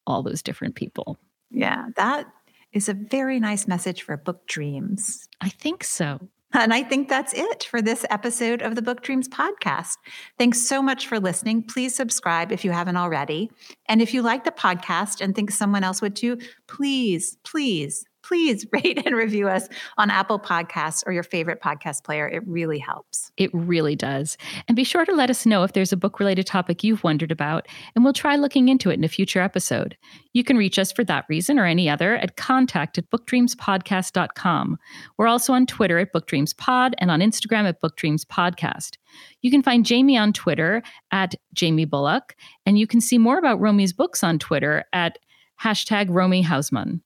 all 0.06 0.22
those 0.22 0.42
different 0.42 0.74
people. 0.74 1.18
Yeah, 1.50 1.86
that 1.96 2.26
is 2.72 2.88
a 2.88 2.94
very 2.94 3.38
nice 3.40 3.66
message 3.66 4.02
for 4.02 4.16
book 4.16 4.46
dreams. 4.46 5.28
I 5.40 5.48
think 5.48 5.84
so. 5.84 6.28
And 6.52 6.72
I 6.72 6.84
think 6.84 7.08
that's 7.08 7.32
it 7.34 7.64
for 7.64 7.82
this 7.82 8.06
episode 8.10 8.62
of 8.62 8.76
the 8.76 8.82
Book 8.82 9.02
Dreams 9.02 9.28
podcast. 9.28 9.96
Thanks 10.38 10.60
so 10.60 10.80
much 10.80 11.08
for 11.08 11.18
listening. 11.18 11.64
Please 11.64 11.96
subscribe 11.96 12.52
if 12.52 12.64
you 12.64 12.70
haven't 12.70 12.96
already. 12.96 13.50
And 13.88 14.00
if 14.00 14.14
you 14.14 14.22
like 14.22 14.44
the 14.44 14.52
podcast 14.52 15.20
and 15.20 15.34
think 15.34 15.50
someone 15.50 15.82
else 15.82 16.00
would 16.00 16.14
too, 16.14 16.38
please, 16.68 17.36
please 17.42 18.04
please 18.24 18.66
rate 18.72 19.02
and 19.04 19.14
review 19.14 19.48
us 19.48 19.68
on 19.98 20.10
Apple 20.10 20.38
Podcasts 20.38 21.02
or 21.06 21.12
your 21.12 21.22
favorite 21.22 21.60
podcast 21.60 22.04
player. 22.04 22.26
It 22.26 22.42
really 22.46 22.78
helps. 22.78 23.30
It 23.36 23.50
really 23.52 23.94
does. 23.94 24.36
And 24.66 24.76
be 24.76 24.84
sure 24.84 25.04
to 25.04 25.14
let 25.14 25.30
us 25.30 25.46
know 25.46 25.62
if 25.62 25.72
there's 25.72 25.92
a 25.92 25.96
book 25.96 26.18
related 26.18 26.46
topic 26.46 26.82
you've 26.82 27.04
wondered 27.04 27.30
about, 27.30 27.66
and 27.94 28.04
we'll 28.04 28.12
try 28.12 28.36
looking 28.36 28.68
into 28.68 28.90
it 28.90 28.94
in 28.94 29.04
a 29.04 29.08
future 29.08 29.40
episode. 29.40 29.96
You 30.32 30.42
can 30.42 30.56
reach 30.56 30.78
us 30.78 30.90
for 30.90 31.04
that 31.04 31.26
reason 31.28 31.58
or 31.58 31.66
any 31.66 31.88
other 31.88 32.16
at 32.16 32.36
contact 32.36 32.98
at 32.98 33.10
bookdreamspodcast.com. 33.10 34.78
We're 35.18 35.28
also 35.28 35.52
on 35.52 35.66
Twitter 35.66 35.98
at 35.98 36.12
bookdreamspod 36.12 36.94
and 36.98 37.10
on 37.10 37.20
Instagram 37.20 37.68
at 37.68 37.80
bookdreamspodcast. 37.80 38.96
You 39.42 39.50
can 39.50 39.62
find 39.62 39.86
Jamie 39.86 40.18
on 40.18 40.32
Twitter 40.32 40.82
at 41.12 41.34
Jamie 41.52 41.84
Bulloch, 41.84 42.34
and 42.66 42.78
you 42.78 42.86
can 42.86 43.00
see 43.00 43.18
more 43.18 43.38
about 43.38 43.60
Romy's 43.60 43.92
books 43.92 44.24
on 44.24 44.38
Twitter 44.38 44.84
at 44.92 45.18
hashtag 45.62 46.06
Romy 46.08 46.42
Hausmann. 46.42 47.00